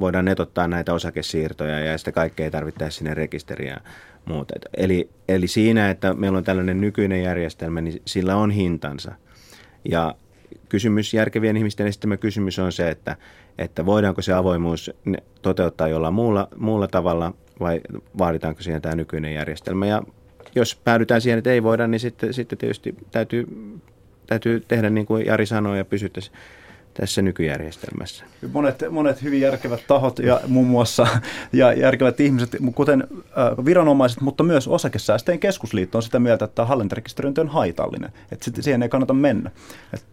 voidaan 0.00 0.24
netottaa 0.24 0.68
näitä 0.68 0.94
osakesiirtoja 0.94 1.80
ja 1.80 1.98
sitä 1.98 2.12
kaikkea 2.12 2.44
ei 2.44 2.50
tarvittaisi 2.50 2.98
sinne 2.98 3.14
rekisteriä 3.14 3.80
muuta. 4.24 4.54
Eli, 4.76 5.10
eli 5.28 5.46
siinä, 5.46 5.90
että 5.90 6.14
meillä 6.14 6.38
on 6.38 6.44
tällainen 6.44 6.80
nykyinen 6.80 7.22
järjestelmä, 7.22 7.80
niin 7.80 8.02
sillä 8.04 8.36
on 8.36 8.50
hintansa. 8.50 9.12
Ja 9.90 10.14
kysymys, 10.68 11.14
järkevien 11.14 11.56
ihmisten 11.56 11.86
esittämä 11.86 12.16
kysymys 12.16 12.58
on 12.58 12.72
se, 12.72 12.90
että, 12.90 13.16
että 13.58 13.86
voidaanko 13.86 14.22
se 14.22 14.32
avoimuus 14.32 14.90
toteuttaa 15.42 15.88
jollain 15.88 16.14
muulla, 16.14 16.48
muulla 16.56 16.88
tavalla 16.88 17.32
vai 17.60 17.80
vaaditaanko 18.18 18.62
siihen 18.62 18.82
tämä 18.82 18.94
nykyinen 18.94 19.34
järjestelmä. 19.34 19.86
Ja 19.86 20.02
jos 20.54 20.76
päädytään 20.84 21.20
siihen, 21.20 21.38
että 21.38 21.50
ei 21.50 21.62
voida, 21.62 21.86
niin 21.86 22.00
sitten, 22.00 22.34
sitten 22.34 22.58
tietysti 22.58 22.94
täytyy, 23.10 23.46
täytyy 24.26 24.64
tehdä 24.68 24.90
niin 24.90 25.06
kuin 25.06 25.26
Jari 25.26 25.46
sanoi 25.46 25.78
ja 25.78 25.84
pysytä 25.84 26.20
tässä 27.00 27.22
nykyjärjestelmässä. 27.22 28.24
Monet, 28.52 28.82
monet 28.90 29.22
hyvin 29.22 29.40
järkevät 29.40 29.80
tahot 29.86 30.18
ja 30.18 30.40
muun 30.48 30.66
muassa 30.66 31.06
ja 31.52 31.72
järkevät 31.72 32.20
ihmiset, 32.20 32.56
kuten 32.74 33.06
äh, 33.12 33.64
viranomaiset, 33.64 34.20
mutta 34.20 34.44
myös 34.44 34.68
osakesäästeen 34.68 35.38
keskusliitto 35.38 35.98
on 35.98 36.02
sitä 36.02 36.18
mieltä, 36.18 36.44
että 36.44 36.64
hallintarekisteröinti 36.64 37.40
on 37.40 37.48
haitallinen, 37.48 38.12
että 38.32 38.50
siihen 38.60 38.82
ei 38.82 38.88
kannata 38.88 39.14
mennä. 39.14 39.50
Et 39.94 40.04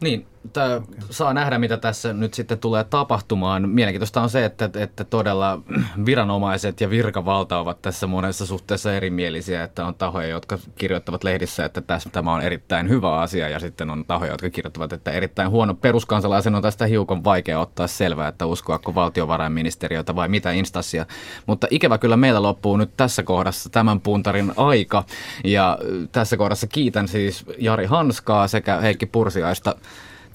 niin, 0.00 0.26
Tää 0.52 0.80
saa 1.10 1.34
nähdä, 1.34 1.58
mitä 1.58 1.76
tässä 1.76 2.12
nyt 2.12 2.34
sitten 2.34 2.58
tulee 2.58 2.84
tapahtumaan. 2.84 3.68
Mielenkiintoista 3.68 4.22
on 4.22 4.30
se, 4.30 4.44
että, 4.44 4.70
että 4.74 5.04
todella 5.04 5.62
viranomaiset 6.06 6.80
ja 6.80 6.90
virkavalta 6.90 7.58
ovat 7.58 7.82
tässä 7.82 8.06
monessa 8.06 8.46
suhteessa 8.46 8.94
erimielisiä, 8.94 9.64
että 9.64 9.86
on 9.86 9.94
tahoja, 9.94 10.28
jotka 10.28 10.58
kirjoittavat 10.76 11.24
lehdissä, 11.24 11.64
että 11.64 11.80
tässä, 11.80 12.10
tämä 12.10 12.32
on 12.32 12.40
erittäin 12.40 12.88
hyvä 12.88 13.20
asia, 13.20 13.48
ja 13.48 13.60
sitten 13.60 13.90
on 13.90 14.04
tahoja, 14.04 14.32
jotka 14.32 14.50
kirjoittavat, 14.50 14.92
että 14.92 15.10
erittäin 15.10 15.50
huono. 15.50 15.74
Peruskansalaisen 15.74 16.54
on 16.54 16.62
tästä 16.62 16.86
hiukan 16.86 17.24
vaikea 17.24 17.60
ottaa 17.60 17.86
selvää, 17.86 18.28
että 18.28 18.46
uskoako 18.46 18.94
valtiovarainministeriötä 18.94 20.16
vai 20.16 20.28
mitä 20.28 20.52
instanssia. 20.52 21.06
Mutta 21.46 21.66
ikävä 21.70 21.98
kyllä 21.98 22.16
meillä 22.16 22.42
loppuu 22.42 22.76
nyt 22.76 22.90
tässä 22.96 23.22
kohdassa 23.22 23.70
tämän 23.70 24.00
puntarin 24.00 24.52
aika, 24.56 25.04
ja 25.44 25.78
tässä 26.12 26.36
kohdassa 26.36 26.66
kiitän 26.66 27.08
siis 27.08 27.44
Jari 27.58 27.86
Hanskaa 27.86 28.48
sekä 28.48 28.80
Heikki 28.80 29.06
Pursiaista 29.06 29.74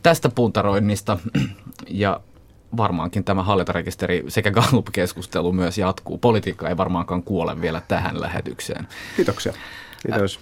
tästä 0.03 0.29
puntaroinnista 0.29 1.17
ja 1.87 2.19
varmaankin 2.77 3.23
tämä 3.23 3.43
hallintarekisteri 3.43 4.23
sekä 4.27 4.51
Gallup-keskustelu 4.51 5.51
myös 5.51 5.77
jatkuu. 5.77 6.17
Politiikka 6.17 6.69
ei 6.69 6.77
varmaankaan 6.77 7.23
kuole 7.23 7.61
vielä 7.61 7.81
tähän 7.87 8.21
lähetykseen. 8.21 8.87
Kiitoksia. 9.15 9.53
Kiitos. 10.01 10.39